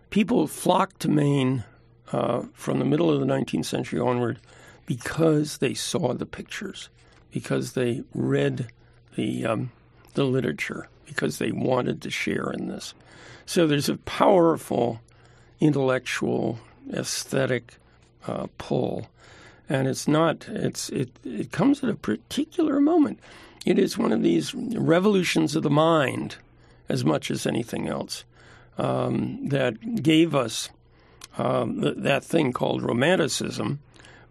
[0.10, 1.64] people flocked to Maine
[2.12, 4.40] uh, from the middle of the 19th century onward
[4.86, 6.90] because they saw the pictures,
[7.32, 8.68] because they read
[9.16, 9.72] the um,
[10.14, 12.94] the literature, because they wanted to share in this.
[13.46, 15.02] So there's a powerful
[15.60, 16.60] intellectual,
[16.92, 17.76] aesthetic
[18.28, 19.08] uh, pull,
[19.70, 20.48] and it's not.
[20.48, 21.10] It's it.
[21.24, 23.20] It comes at a particular moment.
[23.66, 26.38] It is one of these revolutions of the mind,
[26.88, 28.24] as much as anything else,
[28.78, 30.70] um, that gave us
[31.38, 33.80] um, th- that thing called romanticism,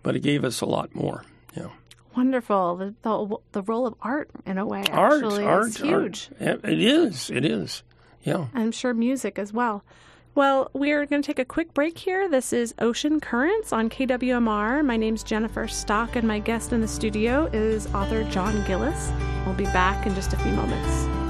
[0.03, 1.25] but it gave us a lot more.
[1.57, 1.69] Yeah.
[2.17, 2.77] Wonderful.
[2.77, 6.31] The, the, the role of art, in a way, Art, actually art, is huge.
[6.41, 6.65] art.
[6.65, 7.29] It is.
[7.31, 7.83] It is.
[8.25, 8.47] Yeah.
[8.55, 9.85] I'm sure music as well.
[10.35, 12.29] Well, we're going to take a quick break here.
[12.29, 14.85] This is Ocean Currents on KWMR.
[14.85, 19.13] My name's Jennifer Stock, and my guest in the studio is author John Gillis.
[19.47, 21.24] We'll be back in just a few moments.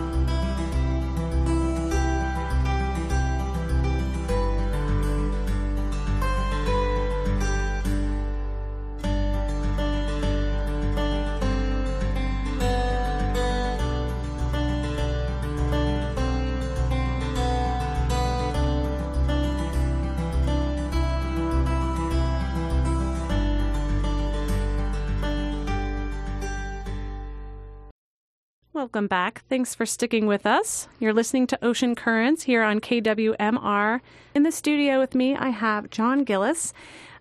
[28.94, 29.42] Welcome back.
[29.48, 30.87] Thanks for sticking with us.
[31.00, 34.00] You're listening to Ocean Currents here on KWMR.
[34.37, 36.72] In the studio with me, I have John Gillis,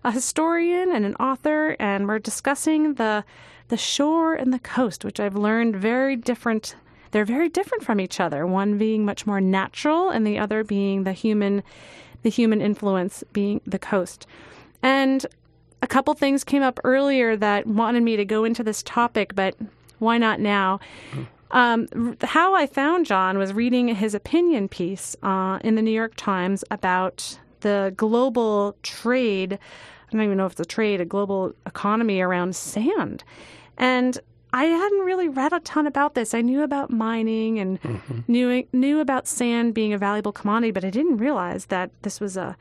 [0.04, 3.24] a historian and an author, and we're discussing the
[3.66, 6.76] the shore and the coast, which I've learned very different.
[7.10, 8.46] They're very different from each other.
[8.46, 11.64] One being much more natural, and the other being the human,
[12.22, 14.28] the human influence being the coast.
[14.80, 15.26] And
[15.82, 19.56] a couple things came up earlier that wanted me to go into this topic, but
[19.98, 20.78] why not now?
[21.54, 26.14] Um, how I found John was reading his opinion piece uh, in the New York
[26.16, 29.54] Times about the global trade.
[29.54, 33.22] I don't even know if it's a trade, a global economy around sand.
[33.78, 34.18] And
[34.52, 36.34] I hadn't really read a ton about this.
[36.34, 37.78] I knew about mining and
[38.28, 42.36] knew knew about sand being a valuable commodity, but I didn't realize that this was
[42.36, 42.56] a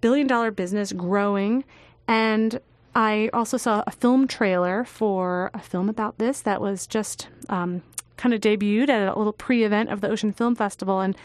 [0.00, 1.62] billion dollar business growing.
[2.08, 2.58] And
[2.94, 7.82] I also saw a film trailer for a film about this that was just um,
[8.20, 11.00] kind of debuted at a little pre event of the Ocean Film Festival.
[11.00, 11.16] And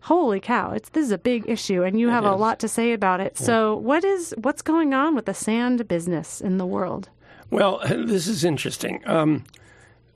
[0.00, 2.92] holy cow, it's this is a big issue, and you have a lot to say
[2.92, 3.36] about it.
[3.36, 7.08] So, what is what's going on with the sand business in the world?
[7.50, 9.02] Well, this is interesting.
[9.06, 9.44] Um,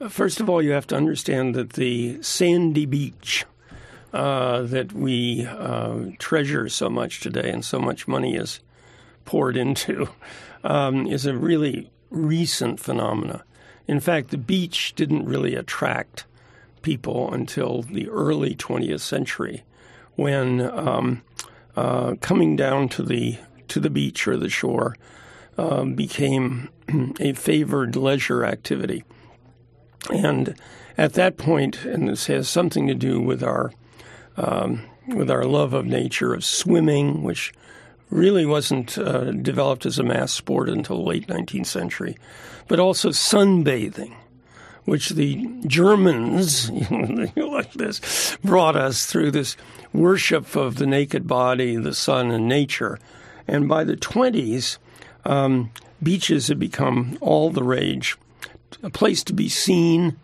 [0.08, 3.44] First of all, you have to understand that the sandy beach
[4.12, 8.60] uh, that we uh, treasure so much today and so much money is
[9.24, 10.08] poured into
[10.64, 13.44] um, is a really recent phenomena.
[13.86, 16.24] In fact, the beach didn't really attract
[16.82, 19.62] people until the early 20th century,
[20.16, 21.22] when um,
[21.76, 24.94] uh, coming down to the to the beach or the shore
[25.56, 26.68] uh, became
[27.20, 29.04] a favored leisure activity.
[30.12, 30.54] And
[30.98, 33.72] at that point, and this has something to do with our
[34.36, 37.52] um, with our love of nature, of swimming, which
[38.12, 42.16] really wasn't uh, developed as a mass sport until the late 19th century,
[42.68, 44.12] but also sunbathing,
[44.84, 46.70] which the Germans,
[47.36, 49.56] like this, brought us through this
[49.94, 52.98] worship of the naked body, the sun, and nature.
[53.48, 54.76] And by the 20s,
[55.24, 55.70] um,
[56.02, 58.16] beaches had become all the rage,
[58.82, 60.16] a place to be seen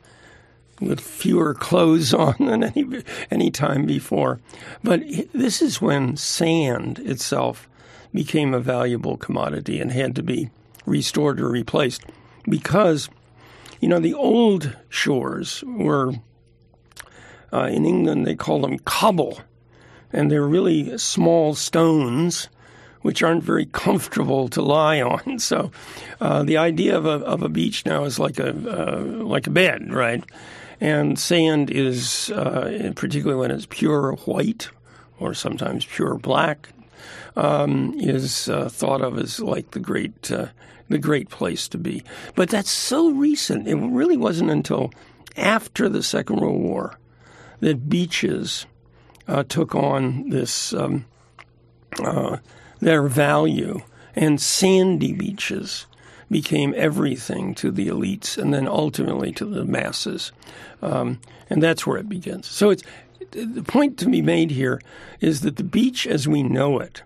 [0.80, 4.40] with fewer clothes on than any any time before.
[4.84, 7.67] But this is when sand itself
[8.12, 10.50] became a valuable commodity and had to be
[10.86, 12.02] restored or replaced
[12.48, 13.08] because
[13.80, 16.14] you know the old shores were
[17.52, 19.40] uh, in England they call them cobble
[20.12, 22.48] and they're really small stones
[23.02, 25.38] which aren't very comfortable to lie on.
[25.48, 25.70] So
[26.20, 29.50] uh, the idea of a, of a beach now is like a uh, like a
[29.50, 30.22] bed, right?
[30.80, 34.68] And sand is, uh, particularly when it's pure white
[35.18, 36.68] or sometimes pure black,
[37.36, 40.48] um, is uh, thought of as like the great uh,
[40.88, 42.02] the great place to be.
[42.34, 43.68] But that's so recent.
[43.68, 44.90] It really wasn't until
[45.36, 46.98] after the Second World War
[47.60, 48.66] that beaches
[49.26, 51.04] uh, took on this um,
[52.02, 52.38] uh,
[52.80, 53.80] their value,
[54.14, 55.86] and sandy beaches
[56.30, 60.30] became everything to the elites, and then ultimately to the masses,
[60.82, 62.46] um, and that's where it begins.
[62.46, 62.82] So it's
[63.32, 64.80] the point to be made here
[65.20, 67.02] is that the beach as we know it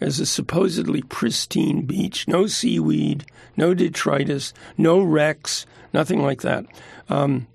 [0.00, 3.24] as a supposedly pristine beach, no seaweed,
[3.56, 6.66] no detritus, no wrecks, nothing like that.
[7.08, 7.46] Um,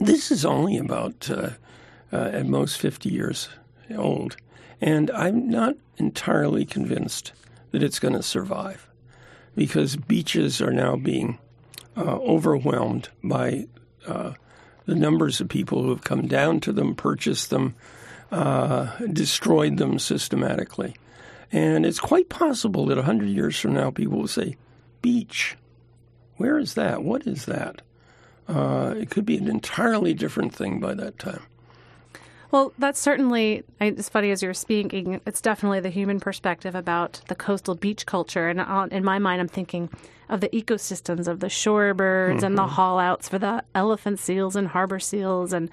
[0.00, 1.50] this is only about, uh,
[2.12, 3.48] uh, at most, 50 years
[3.96, 4.36] old.
[4.80, 7.32] And I'm not entirely convinced
[7.70, 8.86] that it's going to survive
[9.56, 11.38] because beaches are now being
[11.96, 13.66] uh, overwhelmed by
[14.06, 14.34] uh,
[14.86, 17.74] the numbers of people who have come down to them, purchased them,
[18.32, 20.94] uh, destroyed them systematically.
[21.52, 24.56] And it's quite possible that 100 years from now, people will say,
[25.02, 25.56] Beach,
[26.36, 27.02] where is that?
[27.02, 27.82] What is that?
[28.48, 31.42] Uh, it could be an entirely different thing by that time.
[32.50, 37.34] Well, that's certainly, as funny as you're speaking, it's definitely the human perspective about the
[37.34, 38.48] coastal beach culture.
[38.48, 39.90] And in my mind, I'm thinking
[40.28, 42.44] of the ecosystems of the shorebirds mm-hmm.
[42.44, 42.72] and the mm-hmm.
[42.72, 45.70] haul outs for the elephant seals and harbor seals and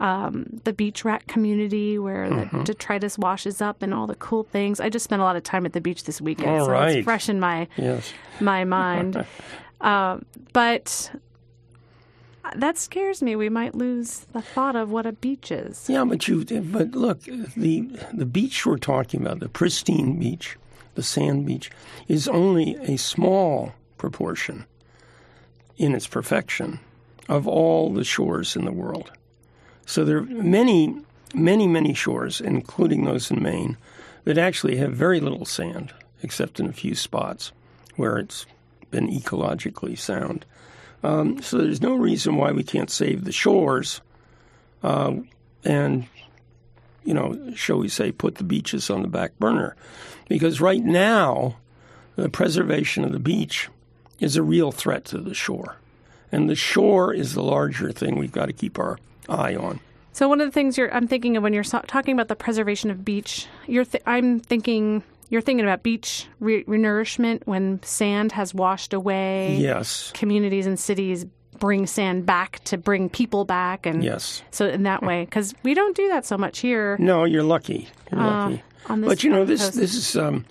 [0.00, 2.58] um, the beach wrack community where mm-hmm.
[2.58, 4.80] the detritus washes up and all the cool things.
[4.80, 6.98] I just spent a lot of time at the beach this weekend, all so right.
[6.98, 8.12] it's fresh in my yes.
[8.40, 9.24] my mind.
[9.80, 10.18] uh,
[10.52, 11.10] but
[12.56, 13.36] that scares me.
[13.36, 15.88] We might lose the thought of what a beach is.
[15.88, 20.56] Yeah, but you but look, the the beach we're talking about, the pristine beach,
[20.98, 21.70] the sand beach,
[22.08, 24.66] is only a small proportion
[25.76, 26.80] in its perfection
[27.28, 29.12] of all the shores in the world.
[29.86, 31.00] So there are many,
[31.32, 33.76] many, many shores, including those in Maine,
[34.24, 37.52] that actually have very little sand, except in a few spots
[37.94, 38.44] where it's
[38.90, 40.44] been ecologically sound.
[41.04, 44.00] Um, so there's no reason why we can't save the shores
[44.82, 45.14] uh,
[45.64, 46.08] and,
[47.04, 49.76] you know, shall we say, put the beaches on the back burner.
[50.28, 51.56] Because right now,
[52.16, 53.68] the preservation of the beach
[54.20, 55.76] is a real threat to the shore.
[56.30, 59.80] And the shore is the larger thing we've got to keep our eye on.
[60.12, 63.04] So one of the things I'm thinking of when you're talking about the preservation of
[63.04, 69.56] beach, th- I'm thinking you're thinking about beach re- renourishment when sand has washed away.
[69.56, 70.10] Yes.
[70.14, 71.26] Communities and cities
[71.58, 74.42] bring sand back to bring people back, and yes.
[74.50, 76.96] So in that way, because we don't do that so much here.
[76.98, 77.88] No, you're lucky.
[78.10, 78.62] You're uh, lucky.
[78.88, 79.62] but you know this.
[79.62, 79.76] Coast.
[79.76, 80.44] This is um,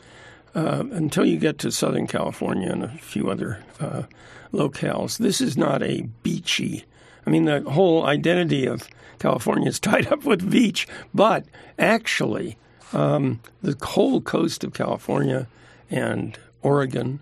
[0.56, 4.04] uh, until you get to Southern California and a few other uh,
[4.52, 5.18] locales.
[5.18, 6.86] This is not a beachy.
[7.26, 8.88] I mean, the whole identity of
[9.20, 11.46] California is tied up with beach, but
[11.78, 12.58] actually
[12.94, 15.48] um, the whole coast of California
[15.90, 17.22] and Oregon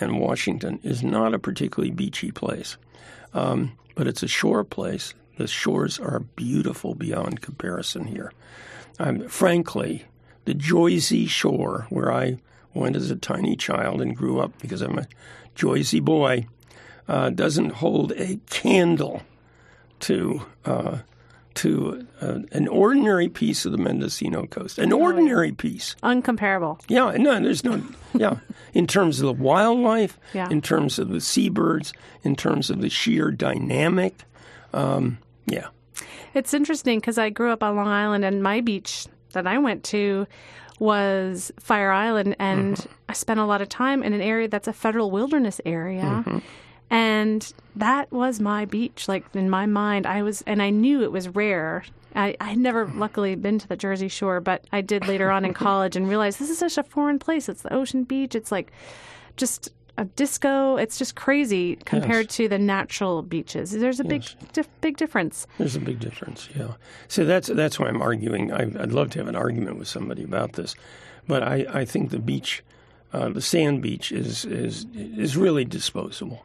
[0.00, 2.76] and Washington is not a particularly beachy place,
[3.36, 5.14] um, but it's a shore place.
[5.36, 8.32] The shores are beautiful beyond comparison here.
[8.98, 10.06] Um, frankly,
[10.46, 12.38] the Joyzy Shore, where I
[12.72, 15.06] went as a tiny child and grew up because I'm a
[15.54, 16.46] Joyzy boy,
[17.06, 19.22] uh, doesn't hold a candle
[20.00, 20.98] to uh,
[21.56, 24.78] to uh, an ordinary piece of the Mendocino coast.
[24.78, 25.96] An ordinary piece.
[26.02, 26.80] Uncomparable.
[26.88, 27.82] Yeah, no, there's no.
[28.14, 28.36] Yeah,
[28.72, 30.48] in terms of the wildlife, Yeah.
[30.50, 31.92] in terms of the seabirds,
[32.22, 34.22] in terms of the sheer dynamic.
[34.72, 35.68] Um, yeah,
[36.34, 39.84] It's interesting because I grew up on Long Island, and my beach that I went
[39.84, 40.26] to
[40.78, 42.92] was Fire Island, and Mm-hmm.
[43.08, 46.02] I spent a lot of time in an area that's a federal wilderness area.
[46.26, 46.38] Mm-hmm.
[46.90, 49.08] And that was my beach.
[49.08, 51.84] Like in my mind, I was, and I knew it was rare.
[52.14, 55.44] I, I had never, luckily, been to the Jersey Shore, but I did later on
[55.44, 57.48] in college and realized this is such a foreign place.
[57.48, 58.34] It's the ocean beach.
[58.34, 58.72] It's like
[59.36, 60.76] just a disco.
[60.76, 63.70] It's just crazy compared to the natural beaches.
[63.72, 65.46] There's a big, dif- big difference.
[65.58, 66.48] there's a big difference.
[66.54, 66.72] Yeah,
[67.08, 68.52] so that's that's why I'm arguing.
[68.52, 70.74] I, I'd love to have an argument with somebody about this,
[71.26, 72.62] but I, I think the beach,
[73.16, 76.38] uh, the sand beach, is is is really disposable.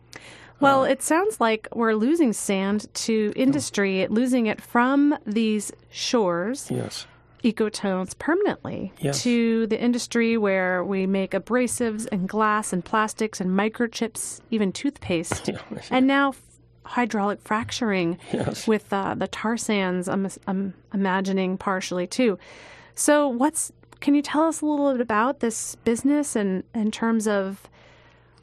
[0.59, 7.07] Well, it sounds like we're losing sand to industry, losing it from these shores, Yes.
[7.43, 9.24] ecotones permanently Yes.
[9.24, 15.47] to the industry where we make abrasives and glass and plastics and microchips, even toothpaste,
[15.47, 15.57] Yeah.
[15.89, 16.41] and now f-
[16.84, 18.67] hydraulic fracturing Yes.
[18.67, 20.07] with uh, the tar sands.
[20.07, 22.38] I'm, I'm imagining partially too.
[22.93, 23.72] So, what's
[24.02, 27.70] can you tell us a little bit about this business and in terms of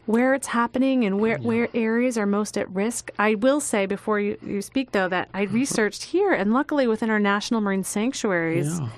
[0.07, 3.11] where it's happening and where, where areas are most at risk.
[3.19, 7.11] I will say before you, you speak though that I researched here and luckily within
[7.11, 8.89] our national marine sanctuaries Yeah.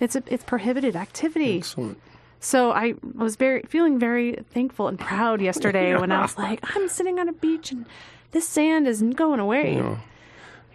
[0.00, 1.56] it's a, it's prohibited activity.
[1.58, 1.98] Excellent.
[2.40, 6.88] So I was very feeling very thankful and proud yesterday when I was like I'm
[6.88, 7.86] sitting on a beach and
[8.32, 9.76] this sand isn't going away.
[9.76, 9.96] Yeah.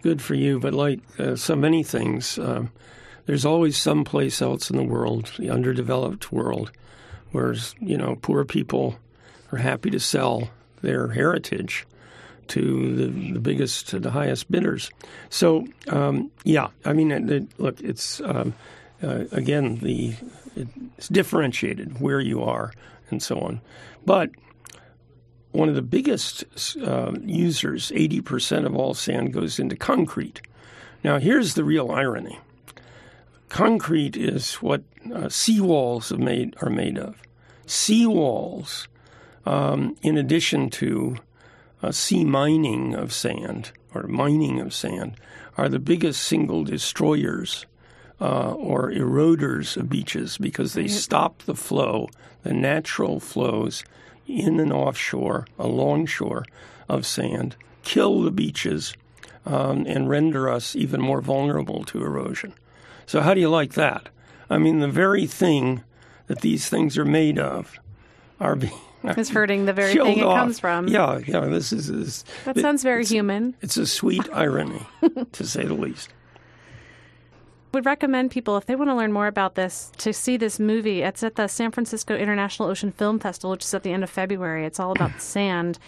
[0.02, 2.70] Good for you, but like uh, so many things, um,
[3.26, 6.70] there's always some place else in the world, the underdeveloped world,
[7.32, 8.98] where you know poor people
[9.52, 10.50] are happy to sell
[10.82, 11.86] their heritage
[12.48, 14.90] to the, the biggest, to the highest bidders.
[15.30, 18.54] So um, yeah, I mean, it, it- look, it's um,
[19.02, 20.14] uh, again the
[20.96, 22.72] it's differentiated where you are
[23.10, 23.60] and so on,
[24.06, 24.30] but
[25.52, 26.44] one of the biggest
[26.82, 30.42] uh, users, 80% of all sand goes into concrete.
[31.02, 32.38] Now, here's the real irony
[33.48, 37.20] concrete is what uh, seawalls are made, are made of.
[37.66, 38.86] Seawalls,
[39.44, 41.16] um, in addition to
[41.82, 45.16] uh, sea mining of sand or mining of sand,
[45.56, 47.66] are the biggest single destroyers
[48.20, 52.08] uh, or eroders of beaches because they stop the flow,
[52.42, 53.84] the natural flows
[54.26, 56.44] in and offshore, alongshore
[56.88, 58.94] of sand, kill the beaches,
[59.44, 62.52] um, and render us even more vulnerable to erosion.
[63.06, 64.08] So, how do you like that?
[64.50, 65.82] I mean, the very thing
[66.26, 67.78] that these things are made of
[68.40, 68.72] are being
[69.04, 70.36] It's hurting the very thing it off.
[70.38, 70.88] comes from.
[70.88, 71.40] Yeah, yeah.
[71.46, 73.54] This is, is That sounds very human.
[73.60, 74.82] it's a sweet irony,
[75.32, 76.10] to say the least.
[77.72, 81.02] would recommend people if they want to learn more about this to see this movie.
[81.02, 84.10] It's at the San Francisco International Ocean Film Festival, which is at the end of
[84.10, 84.64] February.
[84.66, 85.78] It's all about sand,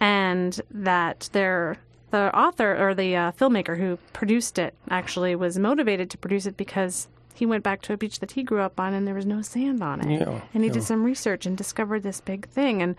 [0.00, 1.76] and that they're
[2.14, 6.56] the author or the uh, filmmaker who produced it actually was motivated to produce it
[6.56, 9.26] because he went back to a beach that he grew up on and there was
[9.26, 10.20] no sand on it.
[10.20, 10.74] Yeah, and he yeah.
[10.74, 12.82] did some research and discovered this big thing.
[12.82, 12.94] And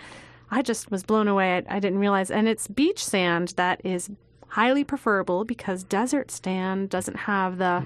[0.51, 1.53] I just was blown away.
[1.55, 2.29] I, I didn't realize.
[2.29, 4.09] And it's beach sand that is
[4.49, 7.85] highly preferable because desert sand doesn't have the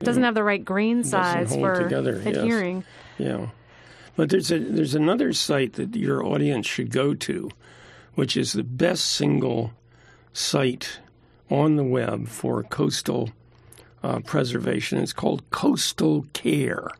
[0.00, 2.36] doesn't have the right grain size for together, yes.
[2.36, 2.84] adhering.
[3.16, 3.46] Yeah,
[4.14, 7.50] but there's a there's another site that your audience should go to,
[8.14, 9.72] which is the best single
[10.36, 10.98] site
[11.50, 13.30] on the web for coastal
[14.02, 14.98] uh, preservation.
[14.98, 16.90] It's called Coastal Care.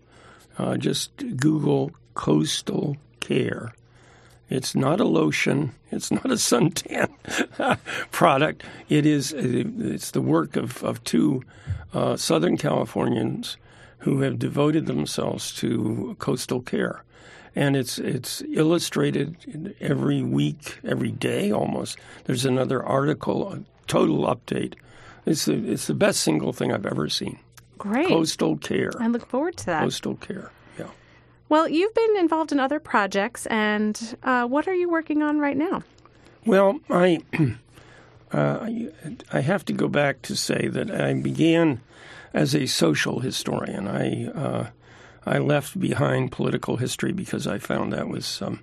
[0.58, 3.74] Uh, just Google Coastal Care.
[4.48, 5.72] It's not a lotion.
[5.90, 7.10] It's not a suntan
[8.10, 8.62] product.
[8.88, 9.32] It is.
[9.32, 11.42] It's the work of of two
[11.92, 13.56] uh, Southern Californians
[13.98, 17.02] who have devoted themselves to coastal care,
[17.56, 21.98] and it's it's illustrated every week, every day almost.
[22.24, 24.74] There's another article, a total update.
[25.24, 27.38] It's the it's the best single thing I've ever seen.
[27.78, 28.08] Great.
[28.08, 28.92] Coastal care.
[29.00, 29.82] I look forward to that.
[29.82, 30.52] Coastal care.
[30.78, 30.88] Yeah.
[31.48, 35.56] Well, you've been involved in other projects, and uh, what are you working on right
[35.56, 35.82] now?
[36.44, 37.20] Well, I
[38.32, 38.68] uh,
[39.32, 41.80] I have to go back to say that I began
[42.34, 43.88] as a social historian.
[43.88, 44.66] I uh,
[45.26, 48.60] I left behind political history because I found that was um,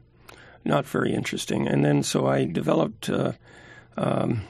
[0.64, 3.09] not very interesting, and then so I developed.
[3.09, 3.34] Uh,
[3.97, 4.43] um,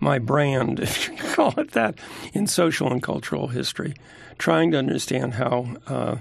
[0.00, 1.94] my brand, if you call it that,
[2.34, 3.94] in social and cultural history,
[4.36, 6.16] trying to understand how uh,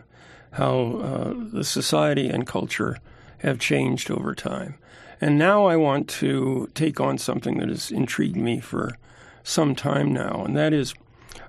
[0.51, 2.97] how uh, the society and culture
[3.39, 4.75] have changed over time.
[5.19, 8.97] And now I want to take on something that has intrigued me for
[9.43, 10.93] some time now, and that is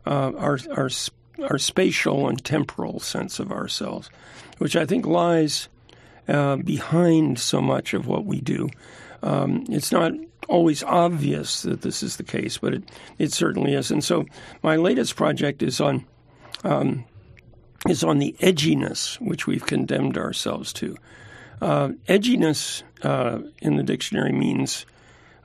[0.06, 0.88] uh, our, our,
[1.42, 4.10] our spatial and temporal sense of ourselves,
[4.58, 5.68] which I think lies
[6.28, 8.68] uh, behind so much of what we do.
[9.22, 10.12] Um, it's not
[10.48, 12.82] always obvious that this is the case, but it,
[13.18, 13.90] it certainly is.
[13.90, 14.26] And so
[14.62, 16.04] my latest project is on
[16.64, 17.04] um,
[17.88, 20.96] is on the edginess which we've condemned ourselves to.
[21.60, 24.86] Uh, edginess uh, in the dictionary means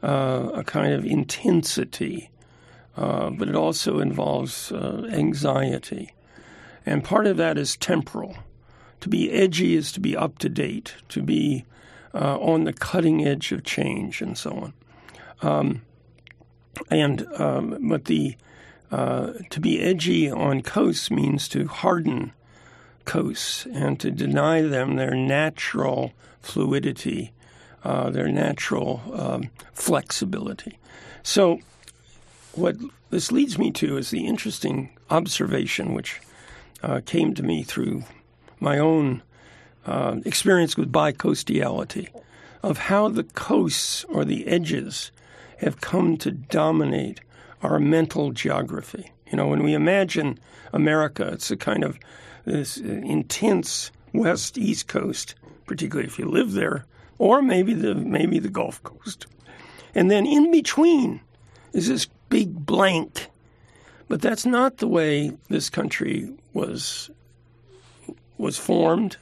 [0.04, 2.30] uh, a kind of intensity,
[2.98, 6.14] uh, but it also involves uh, anxiety.
[6.86, 8.38] And part of that is temporal.
[9.02, 11.66] To be edgy is to be up to date, to be
[12.14, 14.74] uh, on the cutting edge of change, and so on.
[15.42, 15.82] Um,
[16.90, 18.36] and um, but the
[18.92, 22.32] uh, to be edgy on coasts means to harden
[23.06, 27.34] coasts and to deny them their natural fluidity,
[27.84, 30.78] uh, their natural um, flexibility.
[31.24, 31.60] So,
[32.58, 32.76] what
[33.10, 36.20] this leads me to is the interesting observation which
[36.84, 38.04] uh, came to me through
[38.60, 39.22] my own
[39.86, 42.10] uh, experience with bicoastality
[42.64, 45.12] of how the coasts or the edges
[45.58, 47.22] have come to dominate
[47.62, 49.12] our mental geography.
[49.32, 50.40] You know, when we imagine
[50.74, 51.98] America, it's a kind of
[52.46, 55.36] this intense west east coast,
[55.66, 56.86] particularly if you live there,
[57.18, 59.28] or maybe the maybe the Gulf Coast.
[59.96, 61.20] And then in between
[61.74, 63.30] is this big blank.
[64.08, 67.10] But that's not the way this country was
[68.38, 69.18] was formed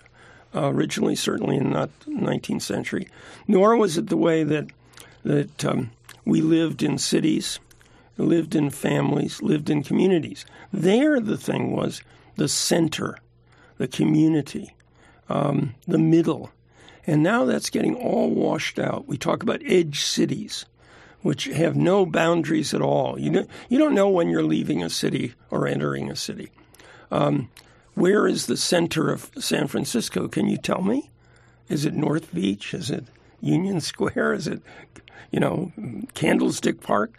[0.53, 3.08] uh, originally, certainly in the 19th century.
[3.47, 4.68] Nor was it the way that
[5.24, 5.91] that um,
[6.24, 7.60] we lived in cities,
[8.18, 10.45] lived in families, lived in communities.
[10.72, 12.01] There, the thing was
[12.36, 13.18] the center,
[13.78, 14.76] the community,
[15.30, 16.51] um, the middle.
[17.08, 19.08] And now that's getting all washed out.
[19.08, 20.66] We talk about edge cities,
[21.26, 23.19] which have no boundaries at all.
[23.19, 26.51] You don't, you don't know when you're leaving a city or entering a city.
[27.09, 27.49] Um,
[27.95, 30.28] where is the center of San Francisco?
[30.28, 31.09] Can you tell me?
[31.67, 32.76] Is it North Beach?
[32.76, 33.05] Is it
[33.41, 34.34] Union Square?
[34.34, 34.61] Is it,
[35.32, 35.71] you know,
[36.13, 37.17] Candlestick Park?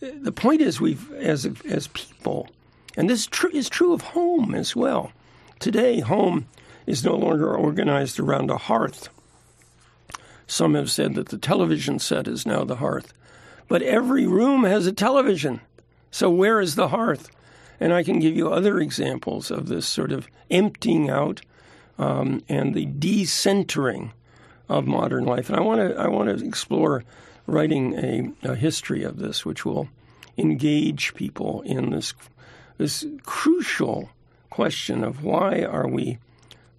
[0.00, 2.50] The point is, we've as as people,
[2.98, 5.10] and this is true of home as well.
[5.58, 6.48] Today, home
[6.84, 9.08] is no longer organized around a hearth.
[10.46, 13.14] Some have said that the television set is now the hearth,
[13.68, 15.60] but every room has a television.
[16.10, 17.30] So where is the hearth?
[17.80, 21.42] And I can give you other examples of this sort of emptying out
[21.98, 24.10] um, and the decentering
[24.68, 25.48] of modern life.
[25.48, 27.04] And I want to I want to explore
[27.46, 29.88] writing a, a, history of this, which will
[30.36, 32.14] engage people in this
[32.76, 34.10] this crucial
[34.50, 36.18] question of why are we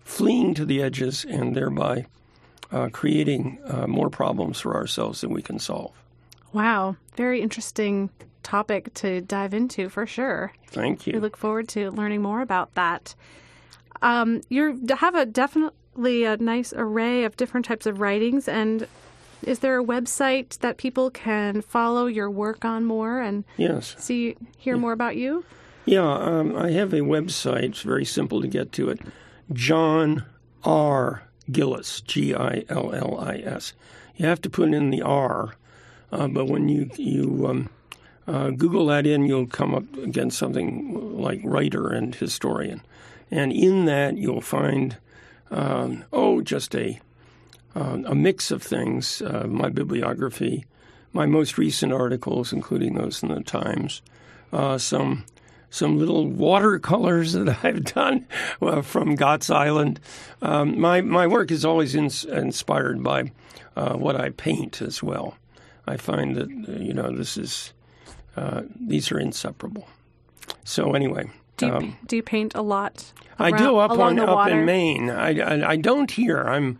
[0.03, 2.05] fleeing to the edges and thereby
[2.71, 5.91] uh, creating uh, more problems for ourselves than we can solve.
[6.53, 8.09] Wow, very interesting
[8.43, 10.51] topic to dive into for sure.
[10.67, 11.13] Thank you.
[11.13, 13.15] We look forward to learning more about that.
[14.01, 18.87] Um, you have a definitely a nice array of different types of writings, and
[19.43, 23.95] is there a website that people can follow your work on more and yes.
[23.97, 24.81] see hear yeah.
[24.81, 25.43] more about you?
[25.85, 27.63] Yeah, um, I have a website.
[27.63, 28.99] It's very simple to get to it.
[29.53, 30.23] John
[30.63, 31.23] R.
[31.51, 33.73] Gillis, G I L L I S.
[34.15, 35.55] You have to put in the R,
[36.11, 37.69] uh, but when you you um,
[38.29, 42.81] uh, Google that in, you'll come up against something like writer and historian.
[43.31, 44.97] And in that, you'll find,
[45.49, 46.99] um, oh, just a,
[47.75, 50.65] uh, a mix of things uh, my bibliography,
[51.11, 54.01] my most recent articles, including those in the Times,
[54.53, 55.25] uh, some
[55.71, 58.27] some little watercolors that I've done
[58.61, 59.99] uh, from Gotts Island.
[60.41, 63.31] Um, my my work is always inspired by
[63.75, 65.35] uh, what I paint as well.
[65.89, 67.73] I find that you know this is
[68.37, 69.87] uh, these are inseparable.
[70.63, 73.11] So anyway, do you, um, do you paint a lot?
[73.39, 75.09] Around, I do up on up in Maine.
[75.09, 76.43] I, I, I don't here.
[76.43, 76.79] I'm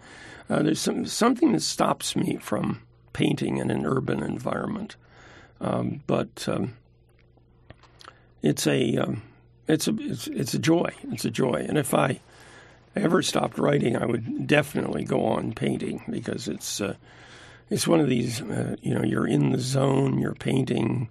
[0.50, 2.82] uh, there's some, something that stops me from
[3.14, 4.96] painting in an urban environment,
[5.60, 6.76] um, but um,
[8.42, 9.24] it's a um,
[9.68, 10.92] it's a it's, it's a joy.
[11.12, 11.66] It's a joy.
[11.68, 12.20] And if I
[12.96, 16.96] ever stopped writing, I would definitely go on painting because it's uh,
[17.70, 18.42] it's one of these.
[18.42, 20.20] Uh, you know, you're in the zone.
[20.20, 21.10] You're painting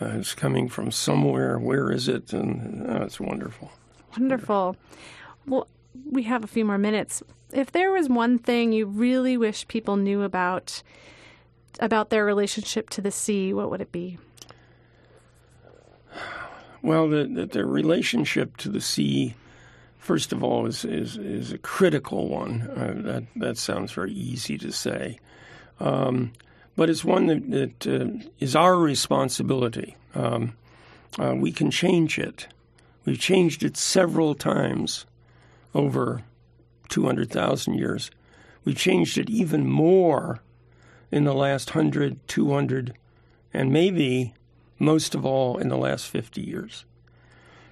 [0.00, 1.58] uh, it's coming from somewhere.
[1.58, 2.32] Where is it?
[2.32, 3.72] And oh, it's wonderful.
[4.16, 4.76] Wonderful.
[5.46, 5.66] Well,
[6.10, 7.22] we have a few more minutes.
[7.52, 10.82] If there was one thing you really wish people knew about
[11.80, 14.18] about their relationship to the sea, what would it be?
[16.82, 19.34] Well, that the, the relationship to the sea
[19.98, 22.62] first of all, is is, is a critical one.
[22.62, 25.18] Uh, that that sounds very easy to say,
[25.80, 26.32] um,
[26.76, 29.96] but it's one that, that uh, is our responsibility.
[30.14, 30.54] Um,
[31.18, 32.48] uh, we can change it.
[33.04, 35.06] We've changed it several times
[35.74, 36.22] over
[36.88, 38.10] 200,000 years.
[38.64, 40.40] We've changed it even more
[41.10, 42.94] in the last 100, 200,
[43.52, 44.34] and maybe
[44.78, 46.84] most of all in the last 50 years.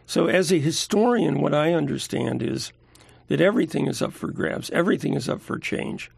[0.07, 2.73] So, as a historian, what I understand is
[3.29, 6.11] that everything is up for grabs, everything is up for change.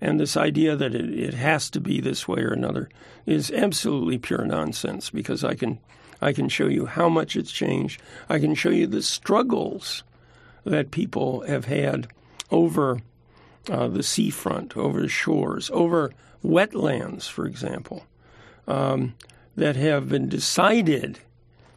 [0.00, 2.88] And this idea that it, it has to be this way or another
[3.26, 5.78] is absolutely pure nonsense because I can,
[6.20, 8.00] I can show you how much it's changed.
[8.28, 10.04] I can show you the struggles
[10.64, 12.08] that people have had
[12.50, 13.00] over
[13.70, 16.12] uh, the seafront, over the shores, over
[16.44, 18.06] wetlands, for example,
[18.66, 19.14] um,
[19.56, 21.18] that have been decided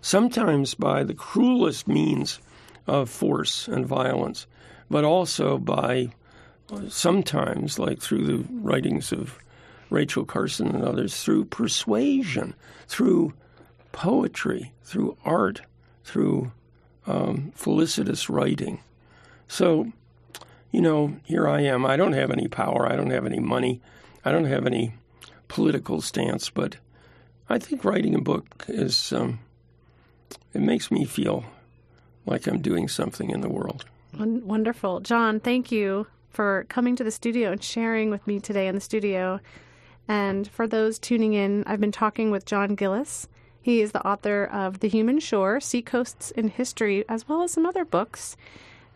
[0.02, 2.40] sometimes by the cruelest means
[2.88, 4.48] of force and violence,
[4.90, 6.10] but also by
[6.90, 9.38] sometimes, like through the writings of
[9.90, 12.56] Rachel Carson and others, through persuasion,
[12.88, 13.34] through
[13.92, 15.62] poetry, through art,
[16.04, 16.52] through
[17.06, 18.80] um, felicitous writing.
[19.48, 19.92] So,
[20.72, 21.86] you know, here I am.
[21.86, 22.90] I don't have any power.
[22.90, 23.82] I don't have any money.
[24.24, 24.94] I don't have any
[25.50, 26.78] political stance, but
[27.50, 29.40] I think writing a book is, um,
[30.54, 31.44] it makes me feel
[32.26, 33.84] like I'm doing something in the world.
[34.14, 35.02] Wonderful.
[35.02, 38.82] John, thank you for coming to the studio and sharing with me today in the
[38.82, 39.40] studio.
[40.08, 43.28] And for those tuning in, I've been talking with John Gillis.
[43.62, 47.66] He is the author of The Human Shore, Seacoasts in History, as well as some
[47.66, 48.36] other books.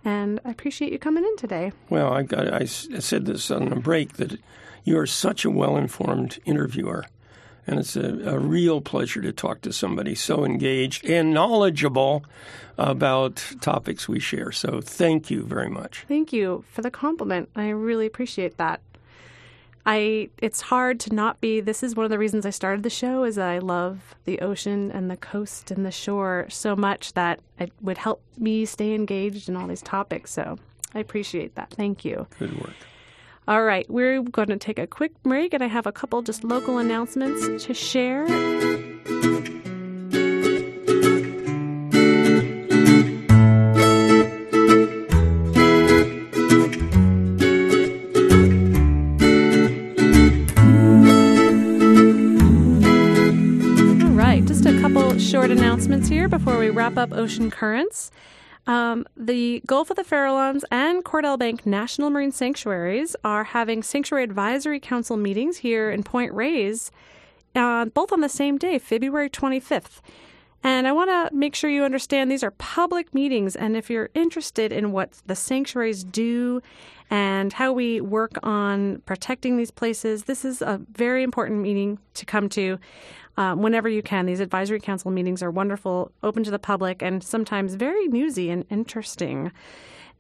[0.03, 1.71] And I appreciate you coming in today.
[1.89, 4.39] Well, I, I said this on a break that
[4.83, 7.05] you are such a well informed interviewer.
[7.67, 12.23] And it's a, a, real pleasure to talk to somebody so engaged and knowledgeable
[12.77, 14.51] about topics we share.
[14.51, 16.05] So thank you very much.
[16.07, 17.49] Thank you for the compliment.
[17.55, 18.81] I really appreciate that.
[19.85, 22.89] I it's hard to not be this is one of the reasons I started the
[22.89, 27.13] show is that I love the ocean and the coast and the shore so much
[27.13, 30.31] that it would help me stay engaged in all these topics.
[30.31, 30.57] So
[30.95, 31.69] I appreciate that.
[31.71, 32.25] Thank you.
[32.39, 32.73] Good work.
[33.47, 36.43] All right, we're going to take a quick break and I have a couple just
[36.43, 38.23] local announcements to share.
[38.23, 38.31] All
[54.09, 58.09] right, just a couple short announcements here before we wrap up Ocean Currents.
[58.67, 64.23] Um, the Gulf of the Farallones and Cordell Bank National Marine Sanctuaries are having Sanctuary
[64.23, 66.91] Advisory Council meetings here in Point Reyes,
[67.53, 70.01] uh, both on the same day, February 25th.
[70.63, 73.55] And I want to make sure you understand these are public meetings.
[73.55, 76.59] And if you're interested in what the sanctuaries do
[77.11, 82.25] and how we work on protecting these places, this is a very important meeting to
[82.25, 82.79] come to
[83.37, 84.25] um, whenever you can.
[84.25, 88.65] These advisory council meetings are wonderful, open to the public, and sometimes very newsy and
[88.69, 89.51] interesting.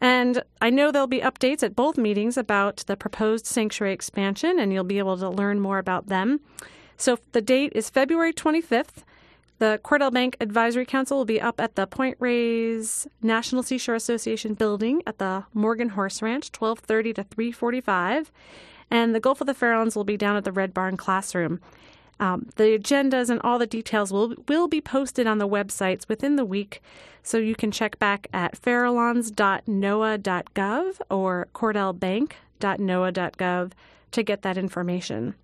[0.01, 4.73] And I know there'll be updates at both meetings about the proposed sanctuary expansion, and
[4.73, 6.41] you'll be able to learn more about them.
[6.97, 9.03] So the date is February 25th.
[9.57, 14.53] The Cordell Bank Advisory Council will be up at the Point Reyes National Seashore Association
[14.53, 18.31] building at the Morgan Horse Ranch, 1230 to 345.
[18.91, 21.61] And the Gulf of the Farallones will be down at the Red Barn classroom.
[22.19, 26.37] Um, the agendas and all the details will will be posted on the websites within
[26.37, 26.81] the week,
[27.23, 33.71] so you can check back at farallones.noaa.gov or cordellbank.noaa.gov
[34.11, 35.35] to get that information.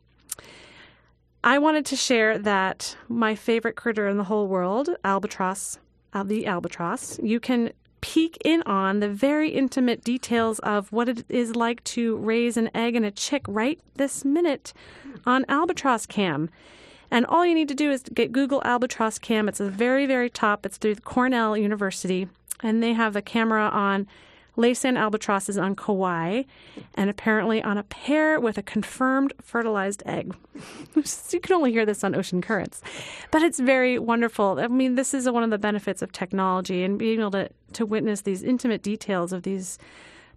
[1.44, 5.80] I wanted to share that my favorite critter in the whole world, albatross,
[6.14, 11.24] uh, the albatross, you can peek in on the very intimate details of what it
[11.30, 14.74] is like to raise an egg and a chick right this minute
[15.26, 16.50] on Albatross Cam.
[17.10, 19.48] And all you need to do is get Google Albatross Cam.
[19.48, 20.66] It's the very, very top.
[20.66, 22.28] It's through Cornell University,
[22.62, 24.08] and they have the camera on
[24.58, 26.44] Laysan albatrosses on Kauai,
[26.96, 30.36] and apparently on a pair with a confirmed fertilized egg.
[30.96, 32.82] you can only hear this on ocean currents,
[33.32, 34.60] but it's very wonderful.
[34.60, 37.86] I mean, this is one of the benefits of technology and being able to, to
[37.86, 39.78] witness these intimate details of these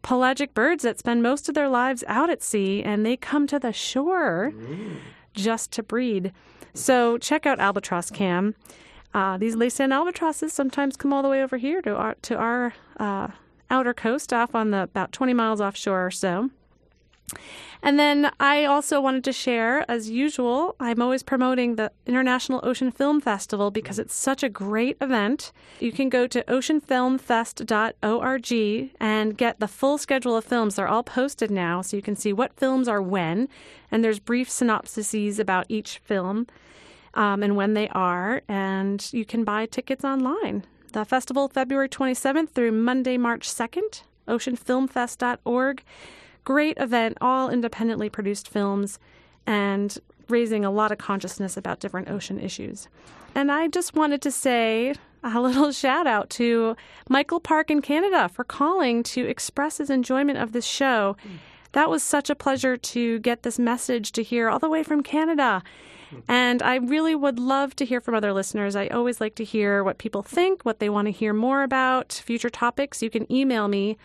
[0.02, 3.58] pelagic birds that spend most of their lives out at sea and they come to
[3.58, 4.96] the shore mm.
[5.32, 6.32] just to breed.
[6.74, 8.54] So check out Albatross Cam.
[9.14, 12.74] Uh, these Laysan albatrosses sometimes come all the way over here to our to our
[12.98, 13.28] uh,
[13.70, 16.50] outer coast off on the about 20 miles offshore or so.
[17.82, 22.90] And then I also wanted to share, as usual, I'm always promoting the International Ocean
[22.90, 25.52] Film Festival because it's such a great event.
[25.80, 30.76] You can go to oceanfilmfest.org and get the full schedule of films.
[30.76, 33.50] They're all posted now, so you can see what films are when,
[33.90, 36.46] and there's brief synopses about each film
[37.12, 40.64] um, and when they are, and you can buy tickets online.
[40.94, 45.82] The festival, February 27th through Monday, March 2nd, oceanfilmfest.org
[46.44, 49.00] great event, all independently produced films,
[49.44, 52.86] and raising a lot of consciousness about different ocean issues.
[53.34, 56.76] And I just wanted to say a little shout out to
[57.08, 61.16] Michael Park in Canada for calling to express his enjoyment of this show.
[61.24, 61.36] Hmm.
[61.72, 65.02] That was such a pleasure to get this message to hear all the way from
[65.02, 65.60] Canada.
[66.28, 68.76] And I really would love to hear from other listeners.
[68.76, 72.12] I always like to hear what people think, what they want to hear more about,
[72.12, 73.02] future topics.
[73.02, 73.96] You can email me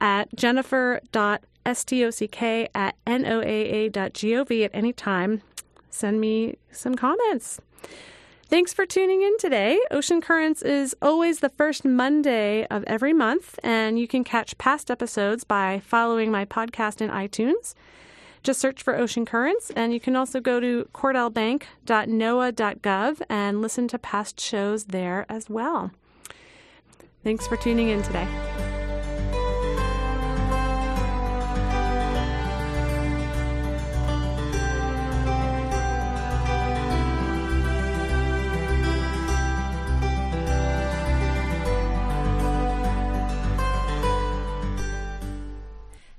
[0.00, 5.42] at jennifer.com stock at noaa.gov at any time.
[5.90, 7.60] Send me some comments.
[8.46, 9.80] Thanks for tuning in today.
[9.90, 14.90] Ocean Currents is always the first Monday of every month, and you can catch past
[14.90, 17.74] episodes by following my podcast in iTunes.
[18.44, 23.98] Just search for Ocean Currents, and you can also go to cordellbank.noaa.gov and listen to
[23.98, 25.92] past shows there as well.
[27.24, 28.28] Thanks for tuning in today.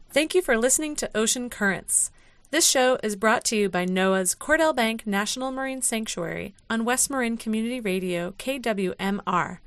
[0.10, 2.10] Thank you for listening to Ocean Currents.
[2.56, 7.10] This show is brought to you by NOAA's Cordell Bank National Marine Sanctuary on West
[7.10, 9.58] Marin Community Radio, KWMR.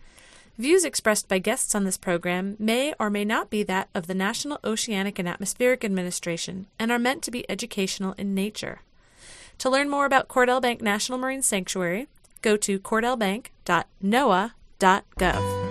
[0.56, 4.14] Views expressed by guests on this program may or may not be that of the
[4.14, 8.80] National Oceanic and Atmospheric Administration and are meant to be educational in nature.
[9.58, 12.08] To learn more about Cordell Bank National Marine Sanctuary,
[12.40, 15.67] go to cordellbank.noaa.gov.